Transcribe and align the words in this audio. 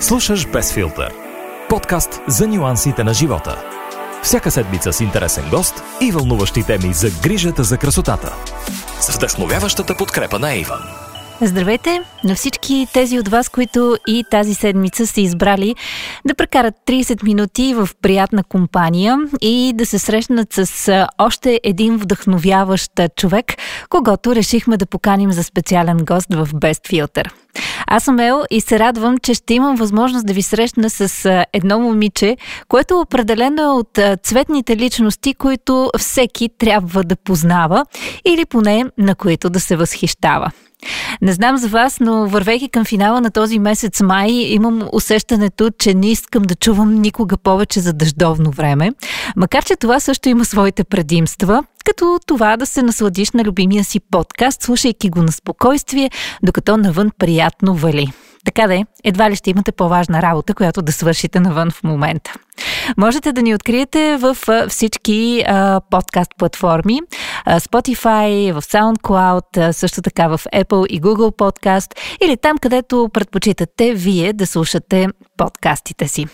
Слушаш 0.00 0.46
Без. 0.46 0.78
Подкаст 1.68 2.20
за 2.28 2.48
нюансите 2.48 3.04
на 3.04 3.14
живота. 3.14 3.64
Всяка 4.22 4.50
седмица 4.50 4.92
с 4.92 5.00
интересен 5.00 5.44
гост 5.50 5.82
и 6.00 6.12
вълнуващи 6.12 6.62
теми 6.66 6.94
за 6.94 7.10
грижата 7.22 7.64
за 7.64 7.78
красотата. 7.78 8.34
С 9.00 9.16
вдъхновяващата 9.16 9.96
подкрепа 9.96 10.38
на 10.38 10.54
Иван. 10.54 10.80
Здравейте 11.42 12.00
на 12.24 12.34
всички 12.34 12.86
тези 12.94 13.18
от 13.18 13.28
вас, 13.28 13.48
които 13.48 13.96
и 14.06 14.24
тази 14.30 14.54
седмица 14.54 15.06
са 15.06 15.20
избрали 15.20 15.76
да 16.24 16.34
прекарат 16.34 16.74
30 16.86 17.24
минути 17.24 17.74
в 17.74 17.88
приятна 18.02 18.44
компания 18.44 19.18
и 19.40 19.72
да 19.74 19.86
се 19.86 19.98
срещнат 19.98 20.52
с 20.52 21.06
още 21.18 21.60
един 21.64 21.96
вдъхновяващ 21.96 22.92
човек, 23.16 23.46
когато 23.88 24.34
решихме 24.34 24.76
да 24.76 24.86
поканим 24.86 25.32
за 25.32 25.44
специален 25.44 25.96
гост 25.96 26.34
в 26.34 26.48
Best 26.52 26.92
Filter. 26.92 27.30
Аз 27.92 28.04
съм 28.04 28.18
Ел 28.18 28.42
и 28.50 28.60
се 28.60 28.78
радвам, 28.78 29.18
че 29.18 29.34
ще 29.34 29.54
имам 29.54 29.76
възможност 29.76 30.26
да 30.26 30.32
ви 30.32 30.42
срещна 30.42 30.90
с 30.90 31.44
едно 31.52 31.78
момиче, 31.78 32.36
което 32.68 33.00
определено 33.00 33.62
е 33.62 33.66
от 33.66 33.98
цветните 34.22 34.76
личности, 34.76 35.34
които 35.34 35.90
всеки 35.98 36.48
трябва 36.58 37.04
да 37.04 37.16
познава 37.16 37.84
или 38.24 38.44
поне 38.44 38.84
на 38.98 39.14
които 39.14 39.50
да 39.50 39.60
се 39.60 39.76
възхищава. 39.76 40.50
Не 41.22 41.32
знам 41.32 41.56
за 41.56 41.68
вас, 41.68 42.00
но 42.00 42.26
вървейки 42.26 42.68
към 42.68 42.84
финала 42.84 43.20
на 43.20 43.30
този 43.30 43.58
месец 43.58 44.00
май, 44.00 44.30
имам 44.30 44.88
усещането, 44.92 45.70
че 45.78 45.94
не 45.94 46.10
искам 46.10 46.42
да 46.42 46.54
чувам 46.54 46.94
никога 46.94 47.36
повече 47.36 47.80
за 47.80 47.92
дъждовно 47.92 48.50
време. 48.50 48.92
Макар, 49.36 49.64
че 49.64 49.76
това 49.76 50.00
също 50.00 50.28
има 50.28 50.44
своите 50.44 50.84
предимства, 50.84 51.64
като 51.90 52.18
това 52.26 52.56
да 52.56 52.66
се 52.66 52.82
насладиш 52.82 53.30
на 53.30 53.44
любимия 53.44 53.84
си 53.84 54.00
подкаст, 54.00 54.62
слушайки 54.62 55.10
го 55.10 55.22
на 55.22 55.32
спокойствие, 55.32 56.10
докато 56.42 56.76
навън 56.76 57.10
приятно 57.18 57.74
вали. 57.74 58.12
Така 58.44 58.66
де, 58.66 58.84
едва 59.04 59.30
ли 59.30 59.36
ще 59.36 59.50
имате 59.50 59.72
по-важна 59.72 60.22
работа, 60.22 60.54
която 60.54 60.82
да 60.82 60.92
свършите 60.92 61.40
навън 61.40 61.70
в 61.70 61.82
момента. 61.82 62.32
Можете 62.96 63.32
да 63.32 63.42
ни 63.42 63.54
откриете 63.54 64.16
в 64.16 64.36
всички 64.68 65.44
а, 65.46 65.80
подкаст 65.90 66.30
платформи. 66.38 67.00
Spotify, 67.46 68.52
в 68.52 68.62
SoundCloud, 68.62 69.70
също 69.70 70.02
така 70.02 70.28
в 70.28 70.40
Apple 70.54 70.86
и 70.86 71.00
Google 71.00 71.36
Podcast 71.36 71.94
или 72.24 72.36
там, 72.36 72.58
където 72.58 73.10
предпочитате 73.12 73.94
вие 73.94 74.32
да 74.32 74.46
слушате 74.46 75.06
подкастите 75.36 76.08
си. 76.08 76.26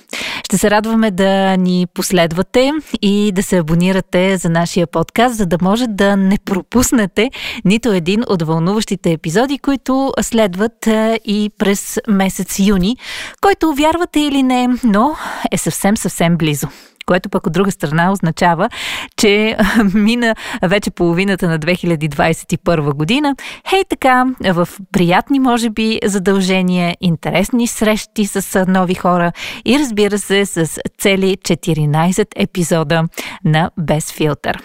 Ще 0.46 0.58
се 0.58 0.70
радваме 0.70 1.10
да 1.10 1.56
ни 1.56 1.86
последвате 1.94 2.72
и 3.02 3.32
да 3.32 3.42
се 3.42 3.58
абонирате 3.58 4.36
за 4.36 4.48
нашия 4.48 4.86
подкаст, 4.86 5.36
за 5.36 5.46
да 5.46 5.58
може 5.62 5.86
да 5.86 6.16
не 6.16 6.38
пропуснете 6.44 7.30
нито 7.64 7.92
един 7.92 8.22
от 8.28 8.42
вълнуващите 8.42 9.12
епизоди, 9.12 9.58
които 9.58 10.12
следват 10.20 10.88
и 11.24 11.50
през 11.58 11.98
месец 12.08 12.58
юни, 12.58 12.96
който 13.40 13.74
вярвате 13.74 14.20
или 14.20 14.42
не, 14.42 14.68
но 14.84 15.16
е 15.52 15.58
съвсем 15.58 15.96
съвсем 15.96 16.36
близо 16.36 16.68
което 17.06 17.28
пък 17.28 17.46
от 17.46 17.52
друга 17.52 17.70
страна 17.70 18.12
означава, 18.12 18.68
че 19.16 19.56
мина 19.94 20.34
вече 20.62 20.90
половината 20.90 21.48
на 21.48 21.58
2021 21.58 22.92
година. 22.92 23.36
Хей 23.68 23.84
така, 23.88 24.24
в 24.40 24.68
приятни, 24.92 25.38
може 25.38 25.70
би, 25.70 26.00
задължения, 26.04 26.96
интересни 27.00 27.66
срещи 27.66 28.26
с 28.26 28.64
нови 28.68 28.94
хора 28.94 29.32
и 29.64 29.78
разбира 29.78 30.18
се 30.18 30.46
с 30.46 30.78
цели 30.98 31.36
14 31.36 32.26
епизода 32.36 33.04
на 33.44 33.70
Без 33.78 34.12
филтър. 34.12 34.62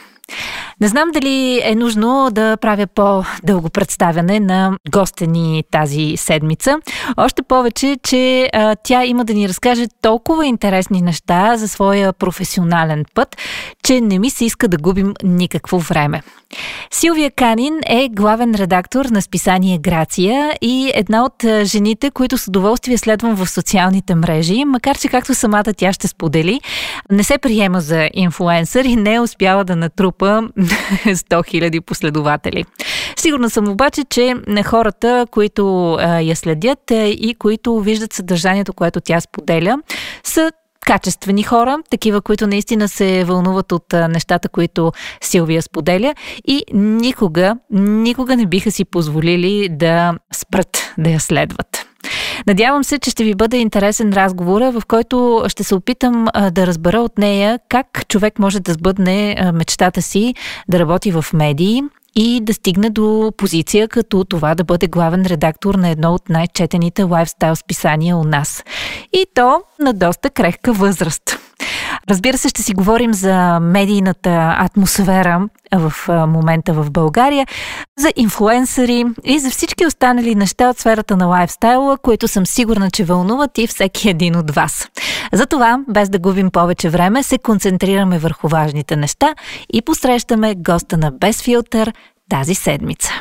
Не 0.81 0.87
знам 0.87 1.11
дали 1.13 1.61
е 1.63 1.75
нужно 1.75 2.29
да 2.31 2.57
правя 2.57 2.87
по-дълго 2.87 3.69
представяне 3.69 4.39
на 4.39 4.77
гостя 4.91 5.27
ни 5.27 5.63
тази 5.71 6.13
седмица. 6.17 6.77
Още 7.17 7.41
повече, 7.41 7.97
че 8.03 8.49
а, 8.53 8.75
тя 8.83 9.05
има 9.05 9.25
да 9.25 9.33
ни 9.33 9.49
разкаже 9.49 9.85
толкова 10.01 10.45
интересни 10.45 11.01
неща 11.01 11.57
за 11.57 11.67
своя 11.67 12.13
професионален 12.13 13.05
път, 13.13 13.38
че 13.83 14.01
не 14.01 14.19
ми 14.19 14.29
се 14.29 14.45
иска 14.45 14.67
да 14.67 14.77
губим 14.77 15.13
никакво 15.23 15.79
време. 15.79 16.21
Силвия 16.91 17.31
Канин 17.31 17.79
е 17.85 18.09
главен 18.09 18.56
редактор 18.56 19.06
на 19.06 19.22
списание 19.22 19.78
Грация 19.78 20.57
и 20.62 20.91
една 20.95 21.25
от 21.25 21.45
жените, 21.63 22.12
които 22.12 22.38
с 22.38 22.47
удоволствие 22.47 22.97
следвам 22.97 23.35
в 23.35 23.50
социалните 23.50 24.16
мрежи, 24.16 24.66
макар 24.66 24.97
че 24.97 25.07
както 25.07 25.35
самата 25.35 25.73
тя 25.78 25.94
ще 25.94 26.07
сподели, 26.07 26.62
не 27.12 27.23
се 27.23 27.38
приема 27.38 27.81
за 27.81 28.09
инфуенсър 28.13 28.85
и 28.85 28.95
не 28.95 29.13
е 29.13 29.19
успяла 29.19 29.63
да 29.63 29.75
натрупа 29.75 30.25
100 31.06 31.23
000 31.29 31.79
последователи. 31.79 32.66
Сигурна 33.16 33.50
съм 33.50 33.69
обаче, 33.69 34.03
че 34.09 34.33
хората, 34.66 35.25
които 35.31 35.97
я 36.22 36.35
следят 36.35 36.91
и 36.91 37.35
които 37.39 37.79
виждат 37.79 38.13
съдържанието, 38.13 38.73
което 38.73 39.01
тя 39.01 39.22
споделя, 39.22 39.78
са 40.23 40.51
качествени 40.86 41.44
хора, 41.44 41.78
такива, 41.90 42.22
които 42.22 42.47
наистина 42.47 42.90
се 42.90 43.24
вълнуват 43.24 43.72
от 43.72 43.94
нещата, 43.94 44.50
които 44.50 44.92
Силвия 45.22 45.62
споделя 45.62 46.16
и 46.47 46.64
никога, 46.74 47.56
никога 47.72 48.36
не 48.36 48.46
биха 48.46 48.72
си 48.72 48.86
позволили 48.86 49.69
да 49.69 50.14
спрат 50.34 50.94
да 50.97 51.09
я 51.09 51.19
следват. 51.19 51.86
Надявам 52.47 52.84
се, 52.84 53.00
че 53.00 53.09
ще 53.09 53.24
ви 53.24 53.36
бъде 53.36 53.58
интересен 53.58 54.14
разговор, 54.14 54.62
в 54.62 54.81
който 54.88 55.44
ще 55.47 55.64
се 55.64 55.75
опитам 55.75 56.28
да 56.52 56.68
разбера 56.68 57.00
от 57.00 57.18
нея 57.18 57.59
как 57.69 58.08
човек 58.08 58.40
може 58.40 58.59
да 58.59 58.74
сбъдне 58.74 59.52
мечтата 59.53 60.02
си 60.02 60.36
да 60.69 60.80
работи 60.80 61.12
в 61.12 61.25
медии, 61.34 61.84
и 62.16 62.39
да 62.41 62.53
стигне 62.53 62.89
до 62.89 63.33
позиция 63.38 63.88
като 63.88 64.23
това 64.23 64.55
да 64.55 64.63
бъде 64.63 64.88
главен 64.88 65.25
редактор 65.25 65.75
на 65.75 65.89
едно 65.89 66.13
от 66.13 66.29
най-четените 66.29 67.03
лайфстайл 67.03 67.55
списания 67.55 68.17
у 68.17 68.23
нас. 68.23 68.63
И 69.13 69.25
то 69.33 69.61
на 69.79 69.94
доста 69.94 70.29
крехка 70.29 70.73
възраст. 70.73 71.41
Разбира 72.11 72.38
се, 72.38 72.49
ще 72.49 72.61
си 72.61 72.73
говорим 72.73 73.13
за 73.13 73.59
медийната 73.59 74.55
атмосфера 74.57 75.49
в 75.73 75.94
момента 76.27 76.73
в 76.73 76.91
България, 76.91 77.47
за 77.99 78.13
инфлуенсъри 78.16 79.05
и 79.23 79.39
за 79.39 79.49
всички 79.49 79.85
останали 79.85 80.35
неща 80.35 80.69
от 80.69 80.79
сферата 80.79 81.17
на 81.17 81.25
лайфстайла, 81.25 81.97
които 81.97 82.27
съм 82.27 82.45
сигурна, 82.45 82.91
че 82.91 83.03
вълнуват 83.03 83.57
и 83.57 83.67
всеки 83.67 84.09
един 84.09 84.35
от 84.35 84.51
вас. 84.51 84.88
Затова, 85.33 85.79
без 85.89 86.09
да 86.09 86.19
губим 86.19 86.51
повече 86.51 86.89
време, 86.89 87.23
се 87.23 87.38
концентрираме 87.38 88.19
върху 88.19 88.47
важните 88.47 88.95
неща 88.95 89.35
и 89.73 89.81
посрещаме 89.81 90.55
госта 90.55 90.97
на 90.97 91.11
Без 91.11 91.41
филтър 91.41 91.94
тази 92.29 92.55
седмица. 92.55 93.11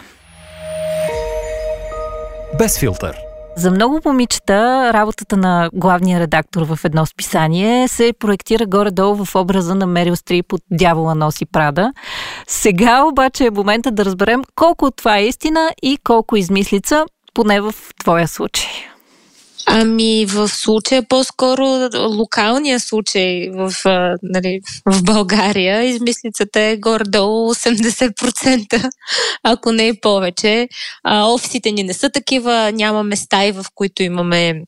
Без 2.58 2.78
филтър– 2.78 3.16
за 3.60 3.70
много 3.70 4.00
момичета 4.04 4.90
работата 4.92 5.36
на 5.36 5.70
главния 5.72 6.20
редактор 6.20 6.62
в 6.62 6.78
едно 6.84 7.06
списание 7.06 7.88
се 7.88 8.12
проектира 8.18 8.66
горе-долу 8.66 9.24
в 9.24 9.34
образа 9.34 9.74
на 9.74 9.86
Мерил 9.86 10.16
Стрип 10.16 10.52
от 10.52 10.62
Дявола 10.70 11.14
носи 11.14 11.46
Прада. 11.46 11.92
Сега 12.46 13.04
обаче 13.04 13.44
е 13.44 13.50
момента 13.50 13.90
да 13.90 14.04
разберем 14.04 14.42
колко 14.54 14.84
от 14.84 14.96
това 14.96 15.18
е 15.18 15.26
истина 15.26 15.70
и 15.82 15.98
колко 16.04 16.36
измислица, 16.36 17.04
поне 17.34 17.60
в 17.60 17.74
твоя 18.00 18.28
случай. 18.28 18.89
Ами 19.72 20.26
в 20.26 20.48
случая 20.48 21.02
по-скоро 21.08 21.88
локалния 21.94 22.80
случай 22.80 23.50
в, 23.50 23.72
нали, 24.22 24.60
в 24.86 25.02
България 25.02 25.82
измислицата 25.82 26.60
е 26.60 26.76
горе-долу 26.76 27.54
80%, 27.54 28.90
ако 29.42 29.72
не 29.72 29.88
и 29.88 30.00
повече. 30.00 30.68
А, 31.04 31.26
офисите 31.32 31.72
ни 31.72 31.82
не 31.82 31.94
са 31.94 32.10
такива, 32.10 32.72
нямаме 32.74 33.16
стаи, 33.16 33.52
в 33.52 33.64
които 33.74 34.02
имаме 34.02 34.62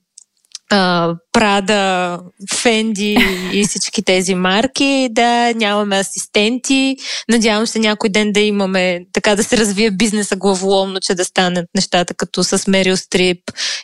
Прада, 1.33 2.19
Фенди 2.55 3.17
и 3.53 3.65
всички 3.67 4.03
тези 4.03 4.35
марки. 4.35 5.09
Да, 5.11 5.53
нямаме 5.55 5.97
асистенти. 5.97 6.97
Надявам 7.29 7.67
се 7.67 7.79
някой 7.79 8.11
ден 8.11 8.33
да 8.33 8.41
имаме, 8.41 9.01
така 9.13 9.37
да 9.37 9.45
се 9.45 9.57
развие 9.57 9.91
бизнеса 9.91 10.37
главоломно, 10.37 11.01
че 11.01 11.15
да 11.15 11.25
станат 11.25 11.67
нещата 11.75 12.15
като 12.15 12.45
с 12.45 12.67
Мерил 12.67 12.97
Стрип 12.97 13.39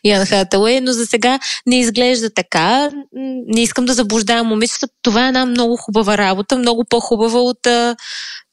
и 0.04 0.12
Ан 0.12 0.26
Хатауей, 0.26 0.80
но 0.80 0.92
за 0.92 1.06
сега 1.06 1.38
не 1.66 1.80
изглежда 1.80 2.30
така. 2.30 2.90
Не 3.46 3.62
искам 3.62 3.84
да 3.84 3.94
заблуждавам 3.94 4.46
момичета. 4.46 4.88
Това 5.02 5.24
е 5.24 5.28
една 5.28 5.46
много 5.46 5.76
хубава 5.76 6.18
работа, 6.18 6.58
много 6.58 6.84
по-хубава 6.88 7.40
от 7.40 7.66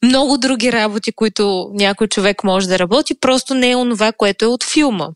много 0.04 0.38
други 0.38 0.72
работи, 0.72 1.12
които 1.12 1.70
някой 1.74 2.06
човек 2.06 2.44
може 2.44 2.68
да 2.68 2.78
работи. 2.78 3.14
Просто 3.20 3.54
не 3.54 3.70
е 3.70 3.76
онова, 3.76 4.12
което 4.12 4.44
е 4.44 4.48
от 4.48 4.64
филма 4.64 5.08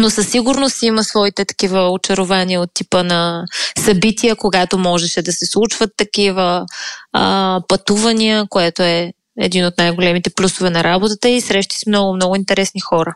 но 0.00 0.10
със 0.10 0.30
сигурност 0.30 0.82
има 0.82 1.04
своите 1.04 1.44
такива 1.44 1.90
очарования 1.90 2.60
от 2.60 2.70
типа 2.74 3.02
на 3.02 3.44
събития, 3.78 4.36
когато 4.36 4.78
можеше 4.78 5.22
да 5.22 5.32
се 5.32 5.46
случват 5.46 5.90
такива 5.96 6.66
а, 7.12 7.60
пътувания, 7.68 8.46
което 8.48 8.82
е 8.82 9.12
един 9.40 9.66
от 9.66 9.78
най-големите 9.78 10.30
плюсове 10.30 10.70
на 10.70 10.84
работата 10.84 11.28
и 11.28 11.40
срещи 11.40 11.76
с 11.78 11.86
много, 11.86 12.16
много 12.16 12.36
интересни 12.36 12.80
хора. 12.80 13.14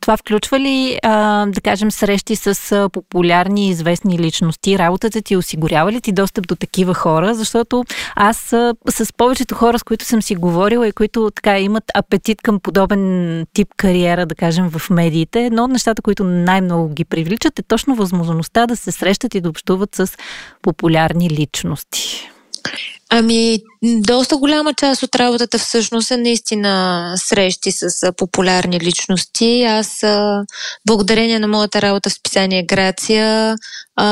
Това 0.00 0.16
включва 0.16 0.60
ли, 0.60 0.98
а, 1.02 1.46
да 1.46 1.60
кажем, 1.60 1.90
срещи 1.90 2.36
с 2.36 2.88
популярни 2.92 3.66
и 3.66 3.70
известни 3.70 4.18
личности? 4.18 4.78
Работата 4.78 5.22
ти 5.22 5.36
осигурява 5.36 5.92
ли 5.92 6.00
ти 6.00 6.12
достъп 6.12 6.48
до 6.48 6.56
такива 6.56 6.94
хора? 6.94 7.34
Защото 7.34 7.84
аз 8.16 8.52
а, 8.52 8.74
с 8.90 9.12
повечето 9.12 9.54
хора, 9.54 9.78
с 9.78 9.82
които 9.82 10.04
съм 10.04 10.22
си 10.22 10.34
говорила 10.34 10.88
и 10.88 10.92
които 10.92 11.30
така 11.34 11.58
имат 11.58 11.84
апетит 11.94 12.42
към 12.42 12.60
подобен 12.60 13.46
тип 13.52 13.68
кариера, 13.76 14.26
да 14.26 14.34
кажем, 14.34 14.70
в 14.70 14.90
медиите, 14.90 15.46
едно 15.46 15.64
от 15.64 15.70
нещата, 15.70 16.02
които 16.02 16.24
най-много 16.24 16.88
ги 16.88 17.04
привличат 17.04 17.58
е 17.58 17.62
точно 17.62 17.94
възможността 17.94 18.66
да 18.66 18.76
се 18.76 18.92
срещат 18.92 19.34
и 19.34 19.40
да 19.40 19.48
общуват 19.48 19.94
с 19.94 20.12
популярни 20.62 21.30
личности. 21.30 22.30
Ами, 23.10 23.58
доста 23.82 24.36
голяма 24.36 24.74
част 24.74 25.02
от 25.02 25.16
работата 25.16 25.58
всъщност 25.58 26.10
е 26.10 26.16
наистина 26.16 27.14
срещи 27.16 27.72
с 27.72 28.12
популярни 28.16 28.80
личности. 28.80 29.64
Аз, 29.68 30.04
благодарение 30.86 31.38
на 31.38 31.48
моята 31.48 31.82
работа 31.82 32.10
в 32.10 32.12
списание 32.12 32.66
Грация, 32.66 33.56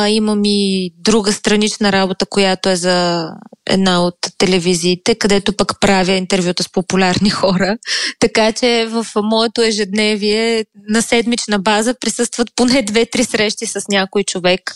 имам 0.09 0.41
и 0.45 0.91
друга 0.99 1.33
странична 1.33 1.93
работа, 1.93 2.27
която 2.27 2.69
е 2.69 2.77
за 2.77 3.29
една 3.67 4.05
от 4.05 4.17
телевизиите, 4.39 5.15
където 5.15 5.57
пък 5.57 5.81
правя 5.81 6.13
интервюта 6.13 6.63
с 6.63 6.73
популярни 6.73 7.31
хора. 7.31 7.79
Така 8.19 8.53
че 8.53 8.87
в 8.91 9.07
моето 9.23 9.63
ежедневие 9.63 10.65
на 10.89 11.03
седмична 11.03 11.59
база 11.59 11.95
присъстват 12.01 12.49
поне 12.57 12.83
две-три 12.83 13.25
срещи 13.25 13.67
с 13.67 13.85
някой 13.89 14.25
човек, 14.25 14.75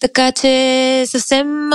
така 0.00 0.32
че 0.32 1.04
съвсем, 1.06 1.70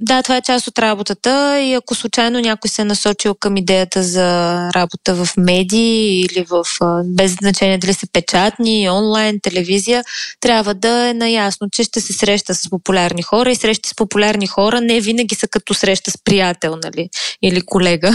да, 0.00 0.22
това 0.22 0.36
е 0.36 0.42
част 0.42 0.66
от 0.66 0.78
работата 0.78 1.60
и 1.60 1.74
ако 1.74 1.94
случайно 1.94 2.40
някой 2.40 2.68
се 2.68 2.82
е 2.82 2.84
насочил 2.84 3.34
към 3.34 3.56
идеята 3.56 4.02
за 4.02 4.58
работа 4.74 5.14
в 5.14 5.28
медии 5.36 6.20
или 6.20 6.44
в, 6.50 6.64
без 7.04 7.32
значение 7.32 7.78
дали 7.78 7.94
са 7.94 8.06
печатни, 8.12 8.90
онлайн, 8.90 9.40
телевизия, 9.42 10.04
трябва 10.40 10.74
да 10.74 11.08
е 11.08 11.14
наясно, 11.14 11.70
че 11.72 11.84
ще 11.84 12.00
се 12.00 12.12
среща 12.12 12.54
с 12.54 12.70
популярни 12.70 13.22
хора 13.22 13.50
и 13.50 13.56
срещи 13.56 13.88
с 13.88 13.94
популярни 13.94 14.46
хора 14.46 14.80
не 14.80 15.00
винаги 15.00 15.34
са 15.34 15.48
като 15.48 15.74
среща 15.74 16.10
с 16.10 16.18
приятел, 16.24 16.76
нали, 16.84 17.08
или 17.42 17.60
колега. 17.60 18.10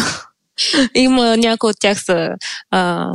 Има 0.96 1.38
някои 1.38 1.70
от 1.70 1.80
тях 1.80 2.04
са 2.04 2.30
а, 2.72 3.12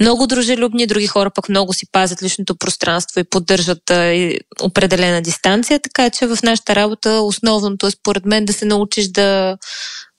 много 0.00 0.26
дружелюбни, 0.26 0.86
други 0.86 1.06
хора 1.06 1.30
пък 1.30 1.48
много 1.48 1.72
си 1.72 1.86
пазят 1.92 2.22
личното 2.22 2.56
пространство 2.56 3.20
и 3.20 3.24
поддържат 3.24 3.90
а, 3.90 4.32
определена 4.62 5.22
дистанция, 5.22 5.80
така 5.80 6.10
че 6.10 6.26
в 6.26 6.38
нашата 6.42 6.74
работа 6.74 7.10
основното 7.10 7.86
е 7.86 7.90
според 7.90 8.26
мен 8.26 8.44
да 8.44 8.52
се 8.52 8.64
научиш 8.64 9.08
да 9.08 9.58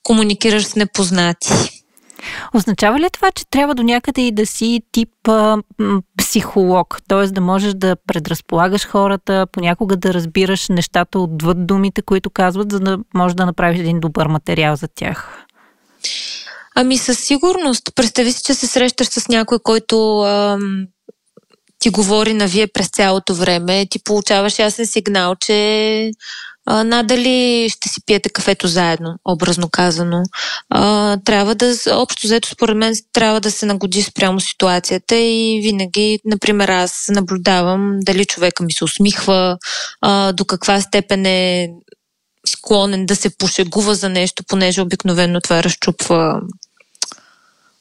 комуникираш 0.04 0.64
с 0.64 0.76
непознати. 0.76 1.50
Означава 2.54 3.00
ли 3.00 3.08
това, 3.14 3.32
че 3.32 3.46
трябва 3.50 3.76
до 3.76 3.84
някъде 3.84 4.22
и 4.22 4.32
да 4.32 4.46
си 4.46 4.82
тип 4.92 5.10
а, 5.28 5.58
психолог, 6.18 7.02
т.е. 7.08 7.28
да 7.28 7.42
можеш 7.42 7.74
да 7.74 7.96
предразполагаш 8.08 8.88
хората, 8.88 9.48
понякога 9.52 9.98
да 9.98 10.14
разбираш 10.14 10.70
нещата 10.70 11.20
отвъд 11.20 11.68
думите, 11.68 12.02
които 12.02 12.30
казват, 12.30 12.72
за 12.72 12.80
да 12.80 12.98
можеш 13.14 13.36
да 13.36 13.46
направиш 13.46 13.80
един 13.80 14.00
добър 14.00 14.28
материал 14.28 14.76
за 14.76 14.88
тях? 14.96 15.47
Ами 16.80 16.98
със 16.98 17.20
сигурност. 17.20 17.84
Представи 17.96 18.32
си, 18.32 18.42
че 18.46 18.54
се 18.54 18.68
срещаш 18.68 19.08
с 19.08 19.28
някой, 19.28 19.60
който 19.60 20.22
ам, 20.22 20.86
ти 21.80 21.90
говори 21.90 22.34
на 22.34 22.48
вие 22.48 22.68
през 22.68 22.90
цялото 22.90 23.36
време. 23.36 23.86
Ти 23.90 24.04
получаваш 24.04 24.60
ясен 24.60 24.88
сигнал, 24.88 25.36
че 25.36 26.12
а, 26.66 26.84
надали 26.84 27.70
ще 27.70 27.90
си 27.90 28.02
пиете 28.06 28.30
кафето 28.30 28.68
заедно, 28.68 29.16
образно 29.26 29.70
казано. 29.70 30.24
А, 30.70 31.18
трябва 31.26 31.56
да, 31.56 31.76
общо 31.92 32.28
взето 32.28 32.50
според 32.50 32.78
мен, 32.78 32.94
трябва 33.14 33.42
да 33.42 33.52
се 33.52 33.66
нагоди 33.66 34.04
спрямо 34.04 34.40
ситуацията 34.40 35.16
и 35.16 35.60
винаги, 35.64 36.20
например, 36.26 36.70
аз 36.70 37.06
наблюдавам 37.10 37.98
дали 38.02 38.26
човека 38.26 38.64
ми 38.64 38.74
се 38.74 38.84
усмихва, 38.84 39.58
а, 40.02 40.32
до 40.32 40.46
каква 40.46 40.82
степен 40.82 41.26
е 41.26 41.70
склонен 42.48 43.06
да 43.06 43.16
се 43.16 43.38
пошегува 43.38 43.96
за 43.96 44.10
нещо, 44.10 44.44
понеже 44.48 44.82
обикновено 44.82 45.42
това 45.42 45.64
разчупва 45.64 46.42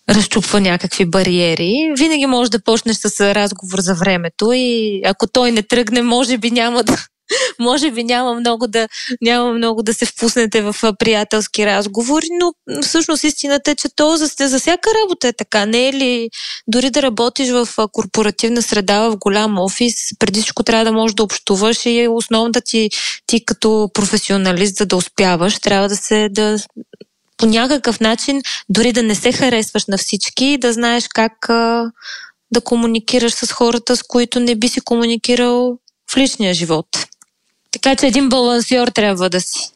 разчупва 0.08 0.60
някакви 0.60 1.04
бариери. 1.04 1.92
Винаги 1.98 2.26
може 2.26 2.50
да 2.50 2.62
почнеш 2.62 2.96
с 2.96 3.34
разговор 3.34 3.80
за 3.80 3.94
времето 3.94 4.52
и 4.52 5.00
ако 5.04 5.26
той 5.26 5.52
не 5.52 5.62
тръгне, 5.62 6.02
може 6.02 6.38
би 6.38 6.50
няма 6.50 6.82
да, 6.82 6.96
може 7.58 7.90
би 7.90 8.04
няма 8.04 8.34
много 8.34 8.66
да, 8.66 8.88
няма 9.22 9.52
много 9.52 9.82
да 9.82 9.94
се 9.94 10.06
впуснете 10.06 10.62
в 10.62 10.74
приятелски 10.98 11.66
разговори, 11.66 12.26
но 12.40 12.52
всъщност 12.82 13.24
истината 13.24 13.70
е, 13.70 13.74
че 13.74 13.88
то 13.96 14.16
за, 14.16 14.48
за 14.48 14.58
всяка 14.58 14.90
работа 15.02 15.28
е 15.28 15.32
така. 15.32 15.66
Не 15.66 15.88
е 15.88 15.92
ли 15.92 16.30
дори 16.68 16.90
да 16.90 17.02
работиш 17.02 17.50
в 17.50 17.68
корпоративна 17.92 18.62
среда, 18.62 19.08
в 19.08 19.16
голям 19.16 19.58
офис, 19.58 19.94
преди 20.18 20.40
всичко 20.40 20.62
трябва 20.62 20.84
да 20.84 20.92
можеш 20.92 21.14
да 21.14 21.22
общуваш 21.22 21.86
и 21.86 22.08
основната 22.10 22.60
ти, 22.60 22.90
ти 23.26 23.44
като 23.44 23.90
професионалист, 23.94 24.76
за 24.76 24.86
да 24.86 24.96
успяваш, 24.96 25.58
трябва 25.58 25.88
да 25.88 25.96
се 25.96 26.28
да, 26.30 26.58
по 27.36 27.46
някакъв 27.46 28.00
начин, 28.00 28.42
дори 28.68 28.92
да 28.92 29.02
не 29.02 29.14
се 29.14 29.32
харесваш 29.32 29.86
на 29.86 29.98
всички, 29.98 30.58
да 30.58 30.72
знаеш 30.72 31.08
как 31.08 31.32
да 32.50 32.60
комуникираш 32.64 33.32
с 33.32 33.52
хората, 33.52 33.96
с 33.96 34.02
които 34.02 34.40
не 34.40 34.54
би 34.54 34.68
си 34.68 34.80
комуникирал 34.80 35.78
в 36.10 36.16
личния 36.16 36.54
живот. 36.54 36.86
Така 37.72 37.96
че 37.96 38.06
един 38.06 38.28
балансьор 38.28 38.88
трябва 38.88 39.30
да 39.30 39.40
си. 39.40 39.70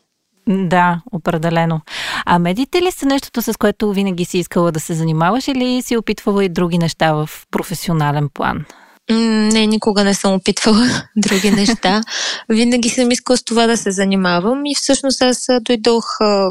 Да, 0.49 1.01
определено. 1.13 1.81
А 2.27 2.39
медиите 2.39 2.83
ли 2.83 2.93
са 2.93 3.07
нещото, 3.07 3.43
с 3.43 3.57
което 3.59 3.93
винаги 3.93 4.25
си 4.25 4.39
искала 4.39 4.73
да 4.73 4.81
се 4.81 4.95
занимаваш 4.95 5.49
или 5.49 5.83
си 5.83 5.97
опитвала 5.97 6.45
и 6.45 6.49
други 6.49 6.79
неща 6.79 7.13
в 7.13 7.31
професионален 7.51 8.29
план? 8.35 8.65
Не, 9.11 9.67
никога 9.67 10.05
не 10.05 10.15
съм 10.15 10.35
опитвала 10.35 10.87
други 11.17 11.51
неща. 11.51 12.03
Винаги 12.49 12.89
съм 12.89 13.11
искала 13.11 13.37
с 13.37 13.45
това 13.45 13.67
да 13.67 13.77
се 13.77 13.91
занимавам 13.91 14.67
и 14.67 14.75
всъщност 14.75 15.23
аз 15.23 15.47
дойдох 15.61 16.05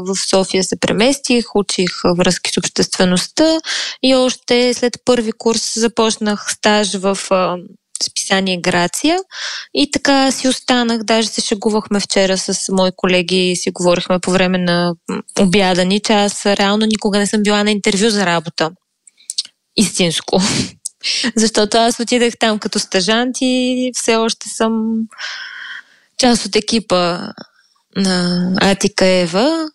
в 0.06 0.14
София, 0.30 0.64
се 0.64 0.80
преместих, 0.80 1.44
учих 1.54 1.90
връзки 2.16 2.50
с 2.50 2.56
обществеността 2.56 3.60
и 4.02 4.14
още 4.14 4.74
след 4.74 4.96
първи 5.04 5.32
курс 5.32 5.72
започнах 5.76 6.52
стаж 6.52 6.94
в 6.94 7.18
списание 8.02 8.60
Грация 8.60 9.18
и 9.74 9.90
така 9.90 10.32
си 10.32 10.48
останах. 10.48 11.02
Даже 11.02 11.28
се 11.28 11.40
шегувахме 11.40 12.00
вчера 12.00 12.38
с 12.38 12.72
мои 12.72 12.90
колеги 12.96 13.50
и 13.50 13.56
си 13.56 13.70
говорихме 13.70 14.18
по 14.18 14.30
време 14.30 14.58
на 14.58 14.94
обяда 15.40 15.84
ни, 15.84 16.00
че 16.00 16.12
аз 16.12 16.46
реално 16.46 16.86
никога 16.86 17.18
не 17.18 17.26
съм 17.26 17.42
била 17.42 17.64
на 17.64 17.70
интервю 17.70 18.10
за 18.10 18.26
работа. 18.26 18.70
Истинско. 19.76 20.40
Защото 21.36 21.76
аз 21.76 22.00
отидах 22.00 22.34
там 22.38 22.58
като 22.58 22.78
стажант 22.78 23.36
и 23.40 23.90
все 23.94 24.16
още 24.16 24.48
съм 24.48 24.96
част 26.18 26.46
от 26.46 26.56
екипа 26.56 27.18
на 27.96 28.48
Атика 28.60 29.06
Ева, 29.06 29.68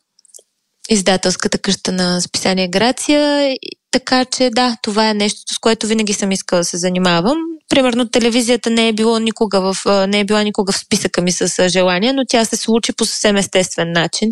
издателската 0.90 1.58
къща 1.58 1.92
на 1.92 2.22
списание 2.22 2.68
Грация. 2.68 3.56
Така 3.92 4.26
че 4.26 4.50
да, 4.54 4.78
това 4.82 5.10
е 5.10 5.14
нещо, 5.14 5.54
с 5.54 5.58
което 5.58 5.88
винаги 5.88 6.14
съм 6.14 6.32
искала 6.32 6.60
да 6.60 6.66
се 6.66 6.78
занимавам. 6.78 7.38
Примерно 7.70 8.10
телевизията 8.10 8.70
не 8.70 8.88
е, 8.88 8.94
било 8.94 9.20
никога 9.20 9.62
в, 9.62 10.08
не 10.08 10.20
е 10.20 10.26
била 10.26 10.44
никога 10.44 10.74
в 10.74 10.78
списъка 10.78 11.22
ми 11.22 11.32
с 11.32 11.70
желание, 11.70 12.14
но 12.14 12.24
тя 12.30 12.46
се 12.46 12.56
случи 12.56 12.94
по 12.94 13.06
съвсем 13.06 13.36
естествен 13.36 13.92
начин, 13.92 14.32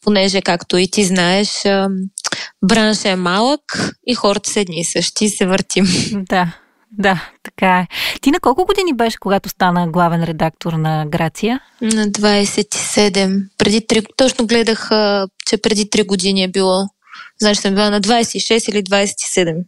понеже, 0.00 0.42
както 0.42 0.76
и 0.76 0.90
ти 0.90 1.04
знаеш, 1.04 1.48
бранша 2.64 3.08
е 3.08 3.16
малък 3.16 3.60
и 4.06 4.14
хората 4.14 4.50
са 4.50 4.60
едни 4.60 4.80
и 4.80 4.84
същи 4.84 5.24
и 5.24 5.28
се 5.28 5.46
въртим. 5.46 5.84
Да, 6.12 6.56
да, 6.98 7.28
така 7.42 7.78
е. 7.78 7.86
Ти 8.20 8.30
на 8.30 8.40
колко 8.40 8.64
години 8.64 8.92
беше, 8.94 9.16
когато 9.20 9.48
стана 9.48 9.88
главен 9.88 10.24
редактор 10.24 10.72
на 10.72 11.06
Грация? 11.06 11.60
На 11.80 12.06
27. 12.06 13.44
Преди 13.58 13.80
3, 13.80 14.06
точно 14.16 14.46
гледах, 14.46 14.90
че 15.46 15.56
преди 15.56 15.86
3 15.86 16.06
години 16.06 16.42
е 16.42 16.48
било. 16.48 16.84
Значи 17.40 17.60
съм 17.60 17.74
била 17.74 17.90
на 17.90 18.00
26 18.00 18.70
или 18.70 18.82
27. 18.82 19.64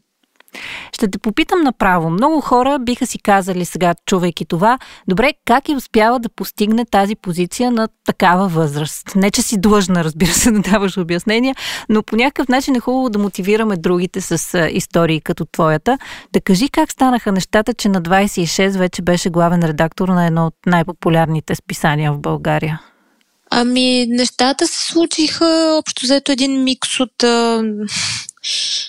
Ще 0.93 1.11
те 1.11 1.19
попитам 1.19 1.61
направо. 1.63 2.11
Много 2.11 2.41
хора 2.41 2.79
биха 2.79 3.07
си 3.07 3.19
казали 3.19 3.65
сега, 3.65 3.95
чувайки 4.07 4.45
това, 4.45 4.79
добре, 5.09 5.33
как 5.45 5.69
е 5.69 5.77
успяла 5.77 6.19
да 6.19 6.29
постигне 6.29 6.85
тази 6.85 7.17
позиция 7.17 7.71
на 7.71 7.89
такава 8.07 8.49
възраст? 8.49 9.17
Не, 9.17 9.31
че 9.31 9.43
си 9.43 9.61
длъжна, 9.61 10.05
разбира 10.05 10.33
се, 10.33 10.51
да 10.53 10.59
даваш 10.59 10.99
обяснения, 10.99 11.55
но 11.89 12.03
по 12.03 12.17
някакъв 12.17 12.49
начин 12.49 12.77
е 12.77 12.81
хубаво 12.81 13.11
да 13.11 13.19
мотивираме 13.19 13.77
другите 13.77 14.21
с 14.21 14.59
истории 14.73 15.21
като 15.21 15.45
твоята. 15.45 15.99
Да 16.33 16.41
кажи 16.41 16.69
как 16.69 16.93
станаха 16.93 17.33
нещата, 17.33 17.75
че 17.75 17.89
на 17.89 18.03
26 18.03 18.79
вече 18.79 19.03
беше 19.03 19.31
главен 19.31 19.63
редактор 19.63 20.09
на 20.09 20.27
едно 20.27 20.47
от 20.47 20.55
най-популярните 20.67 21.55
списания 21.55 22.13
в 22.13 22.19
България. 22.19 22.81
Ами, 23.51 24.07
нещата 24.09 24.67
се 24.67 24.87
случиха 24.93 25.77
общо 25.79 26.07
взето 26.07 26.33
един 26.33 26.65
микс 26.65 27.01
от 27.01 27.25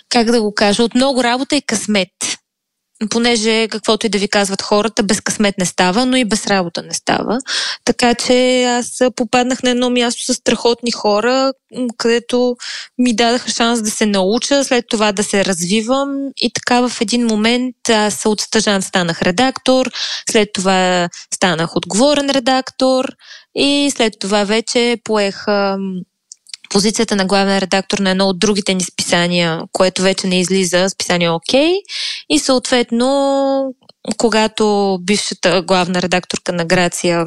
как 0.09 0.31
да 0.31 0.41
го 0.41 0.53
кажа, 0.53 0.83
от 0.83 0.95
много 0.95 1.23
работа 1.23 1.55
и 1.55 1.61
късмет. 1.61 2.09
понеже 3.09 3.67
каквото 3.67 4.05
и 4.05 4.09
да 4.09 4.17
ви 4.17 4.27
казват 4.27 4.61
хората, 4.61 5.03
без 5.03 5.21
късмет 5.21 5.57
не 5.57 5.65
става, 5.65 6.05
но 6.05 6.17
и 6.17 6.25
без 6.25 6.47
работа 6.47 6.83
не 6.83 6.93
става. 6.93 7.39
Така 7.85 8.15
че 8.15 8.63
аз 8.63 9.01
попаднах 9.15 9.63
на 9.63 9.69
едно 9.69 9.89
място 9.89 10.23
с 10.23 10.33
страхотни 10.33 10.91
хора, 10.91 11.53
където 11.97 12.55
ми 12.97 13.15
дадаха 13.15 13.49
шанс 13.49 13.81
да 13.81 13.91
се 13.91 14.05
науча, 14.05 14.63
след 14.63 14.85
това 14.89 15.11
да 15.11 15.23
се 15.23 15.45
развивам 15.45 16.09
и 16.37 16.51
така 16.53 16.87
в 16.87 17.01
един 17.01 17.25
момент 17.25 17.89
аз 17.89 18.25
от 18.25 18.41
стъжан 18.41 18.81
станах 18.81 19.21
редактор, 19.21 19.91
след 20.29 20.49
това 20.53 21.09
станах 21.33 21.75
отговорен 21.75 22.29
редактор 22.29 23.05
и 23.55 23.91
след 23.95 24.13
това 24.19 24.43
вече 24.43 24.97
поех 25.03 25.45
позицията 26.75 27.15
на 27.15 27.25
главен 27.25 27.59
редактор 27.59 27.99
на 27.99 28.09
едно 28.09 28.25
от 28.25 28.39
другите 28.39 28.73
ни 28.73 28.83
списания, 28.83 29.61
което 29.71 30.01
вече 30.01 30.27
не 30.27 30.39
излиза, 30.39 30.89
списание 30.89 31.29
ОК. 31.29 31.53
И 32.29 32.39
съответно, 32.39 33.73
когато 34.17 34.97
бившата 35.01 35.61
главна 35.61 36.01
редакторка 36.01 36.53
на 36.53 36.65
Грация 36.65 37.25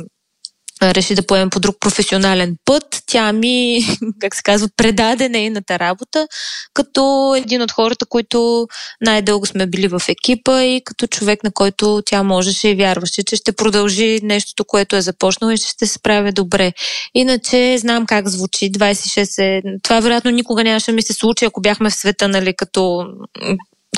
реши 0.83 1.15
да 1.15 1.27
поеме 1.27 1.51
по 1.51 1.61
друг 1.61 1.77
професионален 1.81 2.57
път. 2.65 3.03
Тя 3.07 3.33
ми, 3.33 3.81
как 4.21 4.35
се 4.35 4.43
казва, 4.43 4.69
предаде 4.77 5.29
нейната 5.29 5.79
работа, 5.79 6.29
като 6.75 7.35
един 7.39 7.63
от 7.63 7.73
хората, 7.73 8.07
които 8.07 8.69
най-дълго 9.01 9.47
сме 9.47 9.67
били 9.67 9.89
в 9.89 10.03
екипа 10.09 10.63
и 10.63 10.83
като 10.85 11.07
човек, 11.07 11.45
на 11.45 11.51
който 11.53 12.03
тя 12.07 12.23
можеше 12.23 12.69
и 12.69 12.75
вярваше, 12.75 13.23
че 13.23 13.37
ще 13.37 13.53
продължи 13.53 14.21
нещото, 14.23 14.65
което 14.65 14.97
е 14.97 15.01
започнало 15.01 15.51
и 15.51 15.59
че 15.59 15.69
ще 15.69 15.87
се 15.87 15.93
справя 15.93 16.33
добре. 16.33 16.73
Иначе 17.15 17.79
знам 17.79 18.07
как 18.07 18.29
звучи. 18.29 18.73
26 18.73 19.43
е... 19.43 19.63
Това 19.83 20.01
вероятно 20.01 20.31
никога 20.31 20.65
нямаше 20.65 20.93
ми 20.93 21.03
се 21.03 21.13
случи, 21.13 21.45
ако 21.45 21.61
бяхме 21.61 21.91
в 21.91 21.95
света, 21.95 22.29
нали, 22.29 22.55
като 22.57 23.07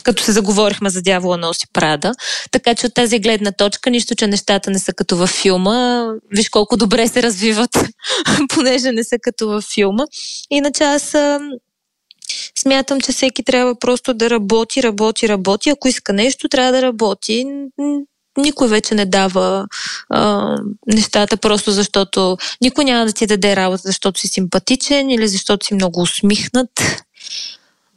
като 0.02 0.22
се 0.22 0.32
заговорихме 0.32 0.90
за 0.90 1.02
дявола 1.02 1.36
носи 1.36 1.66
Прада. 1.72 2.12
Така 2.50 2.74
че 2.74 2.86
от 2.86 2.94
тази 2.94 3.18
гледна 3.18 3.52
точка, 3.52 3.90
нищо, 3.90 4.14
че 4.14 4.26
нещата 4.26 4.70
не 4.70 4.78
са 4.78 4.92
като 4.92 5.16
във 5.16 5.30
филма. 5.30 6.06
Виж 6.30 6.48
колко 6.48 6.76
добре 6.76 7.08
се 7.08 7.22
развиват, 7.22 7.70
понеже 8.48 8.92
не 8.92 9.04
са 9.04 9.16
като 9.22 9.48
във 9.48 9.64
филма. 9.74 10.04
Иначе 10.50 10.84
аз 10.84 11.14
смятам, 12.58 13.00
че 13.00 13.12
всеки 13.12 13.42
трябва 13.42 13.78
просто 13.78 14.14
да 14.14 14.30
работи, 14.30 14.82
работи, 14.82 15.28
работи. 15.28 15.70
Ако 15.70 15.88
иска 15.88 16.12
нещо, 16.12 16.48
трябва 16.48 16.72
да 16.72 16.82
работи. 16.82 17.46
Никой 18.38 18.68
вече 18.68 18.94
не 18.94 19.06
дава 19.06 19.66
а, 20.08 20.56
нещата 20.86 21.36
просто 21.36 21.70
защото 21.70 22.36
никой 22.60 22.84
няма 22.84 23.06
да 23.06 23.12
ти 23.12 23.26
даде 23.26 23.56
работа, 23.56 23.82
защото 23.84 24.20
си 24.20 24.28
симпатичен 24.28 25.10
или 25.10 25.28
защото 25.28 25.66
си 25.66 25.74
много 25.74 26.00
усмихнат. 26.00 26.70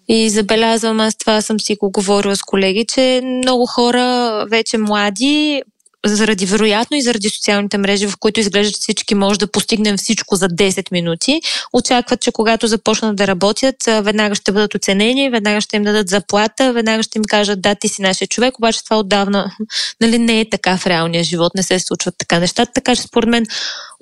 И 0.07 0.29
забелязвам, 0.29 0.99
аз 0.99 1.17
това 1.17 1.41
съм 1.41 1.59
си 1.59 1.75
го 1.75 1.91
говорила 1.91 2.35
с 2.35 2.41
колеги, 2.41 2.85
че 2.93 3.21
много 3.23 3.65
хора 3.65 4.45
вече 4.49 4.77
млади, 4.77 5.61
заради 6.05 6.45
вероятно 6.45 6.97
и 6.97 7.01
заради 7.01 7.29
социалните 7.29 7.77
мрежи, 7.77 8.07
в 8.07 8.17
които 8.19 8.39
изглеждат 8.39 8.75
всички, 8.75 9.15
може 9.15 9.39
да 9.39 9.51
постигнем 9.51 9.97
всичко 9.97 10.35
за 10.35 10.47
10 10.47 10.91
минути, 10.91 11.41
очакват, 11.73 12.21
че 12.21 12.31
когато 12.31 12.67
започнат 12.67 13.15
да 13.15 13.27
работят, 13.27 13.75
веднага 13.87 14.35
ще 14.35 14.51
бъдат 14.51 14.75
оценени, 14.75 15.29
веднага 15.29 15.61
ще 15.61 15.77
им 15.77 15.83
дадат 15.83 16.09
заплата, 16.09 16.73
веднага 16.73 17.03
ще 17.03 17.17
им 17.17 17.23
кажат 17.23 17.61
да, 17.61 17.75
ти 17.75 17.87
си 17.87 18.01
нашия 18.01 18.27
човек, 18.27 18.57
обаче 18.57 18.83
това 18.83 18.99
отдавна 18.99 19.51
нали, 20.01 20.19
не 20.19 20.39
е 20.39 20.49
така 20.49 20.77
в 20.77 20.87
реалния 20.87 21.23
живот, 21.23 21.51
не 21.55 21.63
се 21.63 21.79
случват 21.79 22.15
така 22.17 22.39
нещата, 22.39 22.71
така 22.73 22.95
че 22.95 23.01
според 23.01 23.29
мен 23.29 23.45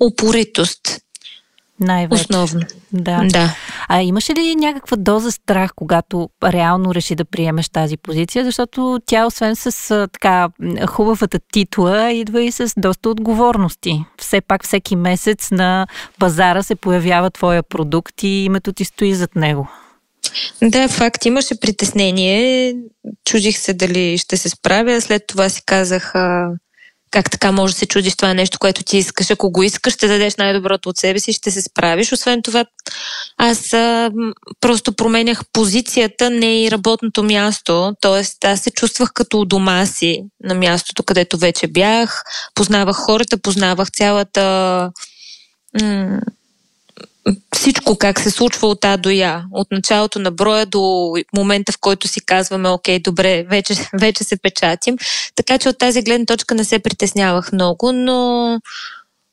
упоритост 0.00 0.80
най-вече. 1.82 2.22
Основно. 2.30 2.60
Да. 2.92 3.24
да. 3.24 3.54
А 3.88 4.02
имаше 4.02 4.34
ли 4.34 4.54
някаква 4.54 4.96
доза 4.96 5.32
страх, 5.32 5.70
когато 5.76 6.28
реално 6.44 6.94
реши 6.94 7.14
да 7.14 7.24
приемеш 7.24 7.68
тази 7.68 7.96
позиция? 7.96 8.44
Защото 8.44 9.00
тя, 9.06 9.26
освен 9.26 9.56
с 9.56 10.08
така 10.12 10.48
хубавата 10.86 11.38
титла, 11.52 12.12
идва 12.12 12.42
и 12.42 12.52
с 12.52 12.72
доста 12.76 13.08
отговорности. 13.08 14.04
Все 14.18 14.40
пак 14.40 14.64
всеки 14.64 14.96
месец 14.96 15.50
на 15.50 15.86
пазара 16.18 16.62
се 16.62 16.74
появява 16.74 17.30
твоя 17.30 17.62
продукт 17.62 18.22
и 18.22 18.44
името 18.44 18.72
ти 18.72 18.84
стои 18.84 19.14
зад 19.14 19.36
него. 19.36 19.68
Да, 20.62 20.88
факт. 20.88 21.24
Имаше 21.24 21.60
притеснение. 21.60 22.74
Чудих 23.24 23.58
се 23.58 23.74
дали 23.74 24.18
ще 24.18 24.36
се 24.36 24.48
справя. 24.48 25.00
След 25.00 25.26
това 25.26 25.48
си 25.48 25.62
казах, 25.66 26.12
как 27.12 27.30
така 27.30 27.52
може 27.52 27.74
да 27.74 27.78
се 27.78 27.86
чудиш 27.86 28.16
това 28.16 28.30
е 28.30 28.34
нещо, 28.34 28.58
което 28.58 28.84
ти 28.84 28.98
искаш. 28.98 29.30
Ако 29.30 29.50
го 29.50 29.62
искаш, 29.62 29.94
ще 29.94 30.08
дадеш 30.08 30.36
най-доброто 30.36 30.88
от 30.88 30.96
себе 30.96 31.20
си 31.20 31.32
ще 31.32 31.50
се 31.50 31.62
справиш. 31.62 32.12
Освен 32.12 32.42
това, 32.42 32.64
аз 33.38 33.72
а, 33.72 34.10
просто 34.60 34.92
променях 34.92 35.42
позицията, 35.52 36.30
не 36.30 36.62
и 36.62 36.70
работното 36.70 37.22
място. 37.22 37.92
Тоест, 38.00 38.44
аз 38.44 38.60
се 38.60 38.70
чувствах 38.70 39.12
като 39.14 39.40
у 39.40 39.44
дома 39.44 39.86
си 39.86 40.22
на 40.44 40.54
мястото, 40.54 41.02
където 41.02 41.38
вече 41.38 41.66
бях. 41.66 42.22
Познавах 42.54 42.96
хората, 42.96 43.38
познавах 43.38 43.90
цялата 43.90 44.42
м- 45.82 46.20
всичко 47.54 47.98
как 47.98 48.20
се 48.20 48.30
случва 48.30 48.68
от 48.68 48.84
А 48.84 48.96
до 48.96 49.10
Я. 49.10 49.44
От 49.52 49.70
началото 49.70 50.18
на 50.18 50.30
броя 50.30 50.66
до 50.66 51.14
момента, 51.36 51.72
в 51.72 51.78
който 51.80 52.08
си 52.08 52.20
казваме, 52.20 52.68
окей, 52.68 52.98
добре, 52.98 53.42
вече, 53.42 53.74
вече 54.00 54.24
се 54.24 54.36
печатим. 54.36 54.96
Така 55.34 55.58
че 55.58 55.68
от 55.68 55.78
тази 55.78 56.02
гледна 56.02 56.26
точка 56.26 56.54
не 56.54 56.64
се 56.64 56.78
притеснявах 56.78 57.52
много, 57.52 57.92
но 57.92 58.60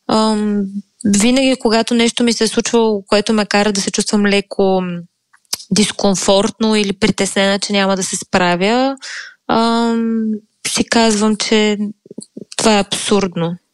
ам, 0.08 0.62
винаги, 1.06 1.56
когато 1.60 1.94
нещо 1.94 2.24
ми 2.24 2.34
се 2.34 2.44
е 2.44 2.48
случвало, 2.48 3.04
което 3.08 3.34
ме 3.34 3.46
кара 3.46 3.72
да 3.72 3.82
се 3.82 3.92
чувствам 3.92 4.26
леко 4.26 4.82
дискомфортно 5.72 6.76
или 6.76 6.94
притеснена, 6.94 7.60
че 7.60 7.74
няма 7.74 7.96
да 7.96 8.04
се 8.04 8.16
справя, 8.16 8.98
ам, 9.48 10.26
си 10.68 10.84
казвам, 10.90 11.36
че 11.36 11.78
това 12.58 12.78
е 12.78 12.82
абсурдно. 12.82 13.56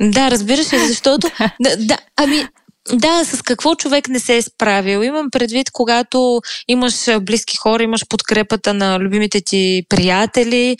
Да, 0.00 0.30
разбираш 0.30 0.66
се, 0.66 0.86
защото... 0.86 1.30
да, 1.60 1.76
да, 1.76 1.98
ами, 2.16 2.46
да, 2.92 3.24
с 3.24 3.42
какво 3.42 3.74
човек 3.74 4.08
не 4.08 4.20
се 4.20 4.36
е 4.36 4.42
справил? 4.42 5.02
Имам 5.02 5.30
предвид, 5.30 5.70
когато 5.72 6.40
имаш 6.68 6.94
близки 7.20 7.56
хора, 7.56 7.82
имаш 7.82 8.06
подкрепата 8.08 8.74
на 8.74 8.98
любимите 8.98 9.40
ти 9.40 9.82
приятели, 9.88 10.76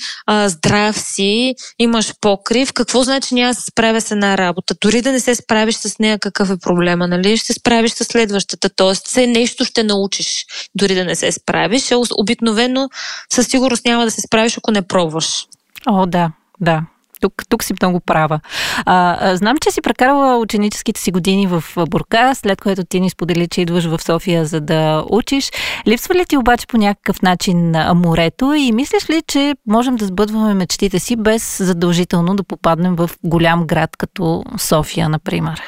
здрав 0.47 0.99
си, 0.99 1.55
имаш 1.79 2.15
покрив. 2.21 2.73
Какво 2.73 3.03
значи 3.03 3.35
няма 3.35 3.51
да 3.51 3.61
се 3.61 3.65
справя 3.71 4.01
с 4.01 4.11
една 4.11 4.39
работа? 4.39 4.75
Дори 4.81 5.03
да 5.03 5.13
не 5.13 5.21
се 5.21 5.35
справиш 5.35 5.75
с 5.75 5.99
нея, 5.99 6.19
какъв 6.19 6.51
е 6.51 6.59
проблема, 6.59 7.07
нали? 7.07 7.37
Ще 7.37 7.47
се 7.47 7.53
справиш 7.53 7.93
с 7.93 8.05
следващата. 8.05 8.71
Тоест, 8.77 9.07
все 9.07 9.27
нещо 9.27 9.65
ще 9.65 9.83
научиш, 9.83 10.47
дори 10.75 10.95
да 10.95 11.05
не 11.05 11.17
се 11.17 11.33
справиш. 11.33 11.89
Обикновено 12.19 12.89
със 13.33 13.47
сигурност 13.47 13.85
няма 13.85 14.05
да 14.05 14.11
се 14.11 14.21
справиш, 14.21 14.59
ако 14.59 14.71
не 14.71 14.83
пробваш. 14.83 15.47
О, 15.87 16.07
да, 16.07 16.31
да. 16.61 16.83
Тук, 17.21 17.33
тук 17.49 17.65
си 17.65 17.75
много 17.83 18.01
права. 18.01 18.41
А, 18.87 19.37
знам, 19.37 19.57
че 19.61 19.71
си 19.71 19.83
прекарала 19.83 20.39
ученическите 20.39 21.01
си 21.01 21.11
години 21.11 21.47
в 21.47 21.65
Бурка, 21.91 22.35
след 22.35 22.61
което 22.61 22.85
ти 22.85 23.01
ни 23.01 23.11
сподели, 23.11 23.49
че 23.49 23.61
идваш 23.61 23.85
в 23.85 24.03
София 24.03 24.45
за 24.45 24.61
да 24.61 25.05
учиш. 25.11 25.51
Липсва 25.87 26.15
ли 26.15 26.25
ти 26.29 26.37
обаче 26.37 26.67
по 26.67 26.77
някакъв 26.77 27.23
начин 27.23 27.75
морето 27.95 28.53
и 28.53 28.73
мислиш 28.73 29.11
ли, 29.11 29.23
че 29.27 29.55
можем 29.67 29.97
да 29.97 30.07
сбъдваме 30.07 30.55
мечтите 30.55 30.99
си 30.99 31.17
без 31.17 31.59
задължително 31.63 32.37
да 32.37 32.43
попаднем 32.43 32.97
в 32.97 33.11
голям 33.25 33.67
град 33.67 33.97
като 33.97 34.45
София, 34.59 35.09
например? 35.09 35.63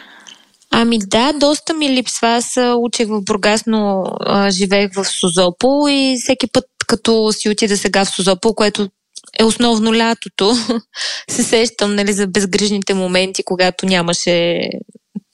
Ами 0.70 0.98
да, 0.98 1.32
доста 1.32 1.74
ми 1.74 1.90
липсва. 1.90 2.28
Аз 2.28 2.58
учих 2.76 3.08
в 3.08 3.22
Бургас, 3.24 3.66
но 3.66 4.04
а, 4.20 4.50
живеех 4.50 4.90
в 4.94 5.04
Созопол 5.04 5.88
и 5.90 6.16
всеки 6.22 6.46
път, 6.52 6.64
като 6.86 7.32
си 7.32 7.50
отида 7.50 7.76
сега 7.76 8.04
в 8.04 8.10
Созопол, 8.10 8.54
което 8.54 8.88
е 9.40 9.44
основно 9.44 9.94
лятото. 9.94 10.56
се 11.30 11.42
сещам 11.42 11.94
нали, 11.94 12.12
за 12.12 12.26
безгрижните 12.26 12.94
моменти, 12.94 13.42
когато 13.44 13.86
нямаше 13.86 14.68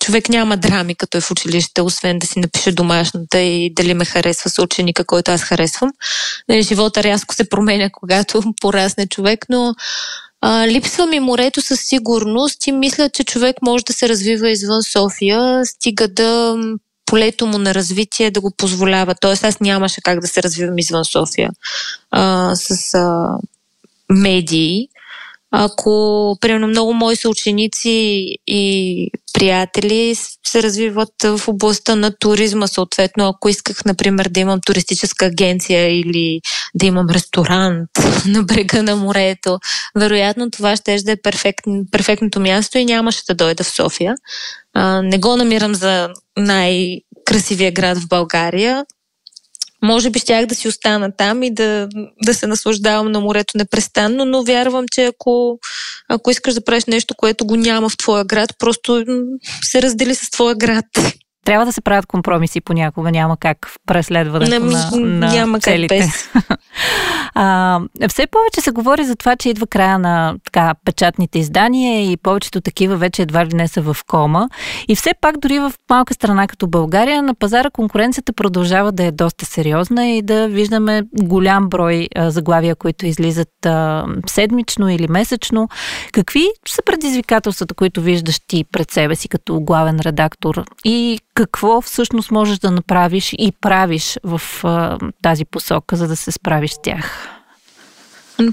човек 0.05 0.29
няма 0.29 0.57
драми, 0.57 0.95
като 0.95 1.19
е 1.19 1.21
в 1.21 1.31
училище, 1.31 1.83
освен 1.83 2.19
да 2.19 2.27
си 2.27 2.39
напише 2.39 2.73
домашната 2.73 3.41
и 3.41 3.75
дали 3.75 3.95
ме 3.95 4.05
харесва 4.05 4.51
с 4.51 4.63
ученика, 4.63 5.05
който 5.05 5.31
аз 5.31 5.43
харесвам. 5.43 5.91
Нали, 6.49 6.63
живота 6.63 7.03
рязко 7.03 7.35
се 7.35 7.49
променя, 7.49 7.91
когато 7.93 8.43
порасне 8.61 9.07
човек, 9.07 9.45
но 9.49 9.75
а, 10.41 10.69
липсва 10.69 11.07
ми 11.07 11.21
морето 11.21 11.61
със 11.61 11.81
сигурност 11.81 12.67
и 12.67 12.73
мисля, 12.73 13.11
че 13.11 13.25
човек 13.25 13.57
може 13.63 13.85
да 13.85 13.93
се 13.93 14.09
развива 14.09 14.51
извън 14.51 14.83
София, 14.83 15.67
стига 15.67 16.09
да 16.09 16.57
полето 17.07 17.47
му 17.47 17.59
на 17.59 17.75
развитие 17.75 18.31
да 18.31 18.41
го 18.41 18.53
позволява. 18.57 19.15
Тоест 19.21 19.45
аз 19.45 19.61
нямаше 19.61 20.01
как 20.01 20.21
да 20.21 20.29
се 20.29 20.43
развивам 20.43 20.79
извън 20.79 21.05
София 21.05 21.51
а, 22.11 22.55
с 22.55 22.95
а, 22.95 23.39
медии. 24.11 24.89
Ако, 25.51 26.37
примерно, 26.41 26.67
много 26.67 26.95
мои 26.95 27.17
съученици 27.17 28.29
и 28.47 29.11
приятели 29.33 30.15
се 30.47 30.63
развиват 30.63 31.09
в 31.23 31.49
областта 31.49 31.97
на 31.97 32.11
туризма, 32.19 32.67
съответно, 32.67 33.29
ако 33.29 33.49
исках, 33.49 33.85
например, 33.85 34.29
да 34.29 34.41
имам 34.41 34.61
туристическа 34.67 35.27
агенция 35.27 36.01
или 36.01 36.41
да 36.75 36.87
имам 36.87 37.07
ресторант 37.11 37.91
на 38.27 38.43
брега 38.43 38.83
на 38.83 38.97
морето, 38.97 39.59
вероятно 39.99 40.51
това 40.51 40.77
ще 40.77 40.95
е 40.95 41.17
перфект, 41.23 41.65
перфектното 41.93 42.41
място 42.41 42.79
и 42.79 42.85
нямаше 42.85 43.23
да 43.29 43.35
дойда 43.35 43.65
в 43.65 43.71
София. 43.71 44.15
А, 44.75 45.03
не 45.03 45.19
го 45.19 45.37
намирам 45.37 45.75
за 45.75 46.09
най- 46.39 47.01
красивия 47.25 47.73
град 47.73 47.99
в 47.99 48.09
България, 48.09 48.85
може 49.83 50.11
би 50.11 50.19
щях 50.19 50.47
да 50.47 50.55
си 50.55 50.69
остана 50.69 51.13
там 51.17 51.43
и 51.43 51.55
да, 51.55 51.89
да 52.23 52.35
се 52.35 52.47
наслаждавам 52.47 53.13
на 53.13 53.21
морето 53.21 53.59
непрестанно, 53.59 54.25
но 54.25 54.43
вярвам, 54.43 54.85
че 54.93 55.05
ако, 55.05 55.59
ако 56.09 56.31
искаш 56.31 56.55
да 56.55 56.65
правиш 56.65 56.85
нещо, 56.85 57.15
което 57.17 57.47
го 57.47 57.57
няма 57.57 57.89
в 57.89 57.97
твоя 57.97 58.25
град, 58.25 58.51
просто 58.59 59.05
се 59.63 59.83
раздели 59.83 60.15
с 60.15 60.31
твоя 60.31 60.55
град 60.55 60.87
трябва 61.47 61.67
да 61.67 61.73
се 61.73 61.81
правят 61.81 62.07
компромиси 62.07 62.61
понякога, 62.61 63.11
няма 63.11 63.37
как 63.37 63.69
в 63.69 63.77
преследването 63.87 64.61
на, 64.61 65.01
на, 65.01 65.07
на 65.07 65.27
няма 65.33 65.61
целите. 65.61 65.99
Как 65.99 66.07
без. 66.09 66.31
а, 67.35 67.81
все 68.09 68.27
повече 68.27 68.61
се 68.61 68.71
говори 68.71 69.05
за 69.05 69.17
това, 69.17 69.37
че 69.37 69.49
идва 69.49 69.67
края 69.67 69.99
на 69.99 70.35
така, 70.45 70.75
печатните 70.85 71.39
издания 71.39 72.13
и 72.13 72.17
повечето 72.17 72.61
такива 72.61 72.97
вече 72.97 73.23
едва 73.23 73.47
ли 73.47 73.55
не 73.55 73.69
са 73.69 73.83
в 73.83 73.97
кома. 74.07 74.49
И 74.89 74.97
все 74.97 75.11
пак 75.21 75.39
дори 75.39 75.59
в 75.59 75.73
малка 75.91 76.15
страна 76.15 76.47
като 76.47 76.67
България 76.67 77.23
на 77.23 77.35
пазара 77.35 77.71
конкуренцията 77.71 78.33
продължава 78.33 78.93
да 78.93 79.05
е 79.05 79.13
доста 79.13 79.45
сериозна 79.45 80.09
и 80.09 80.23
да 80.23 80.49
виждаме 80.49 81.03
голям 81.13 81.69
брой 81.69 82.09
а, 82.15 82.31
заглавия, 82.31 82.77
които 82.77 83.07
излизат 83.07 83.67
а, 83.67 84.05
седмично 84.27 84.89
или 84.89 85.09
месечно. 85.09 85.69
Какви 86.13 86.47
са 86.69 86.83
предизвикателствата, 86.87 87.75
които 87.75 88.01
виждаш 88.01 88.41
ти 88.49 88.65
пред 88.73 88.91
себе 88.91 89.17
си 89.17 89.29
като 89.29 89.61
главен 89.61 90.01
редактор 90.01 90.65
и 90.85 91.19
какво 91.37 91.81
всъщност 91.81 92.31
можеш 92.31 92.59
да 92.59 92.71
направиш 92.71 93.33
и 93.39 93.53
правиш 93.61 94.19
в 94.25 94.41
а, 94.65 94.99
тази 95.23 95.45
посока, 95.45 95.97
за 95.97 96.09
да 96.09 96.17
се 96.17 96.33
справиш 96.33 96.73
с 96.73 96.83
тях? 96.83 97.29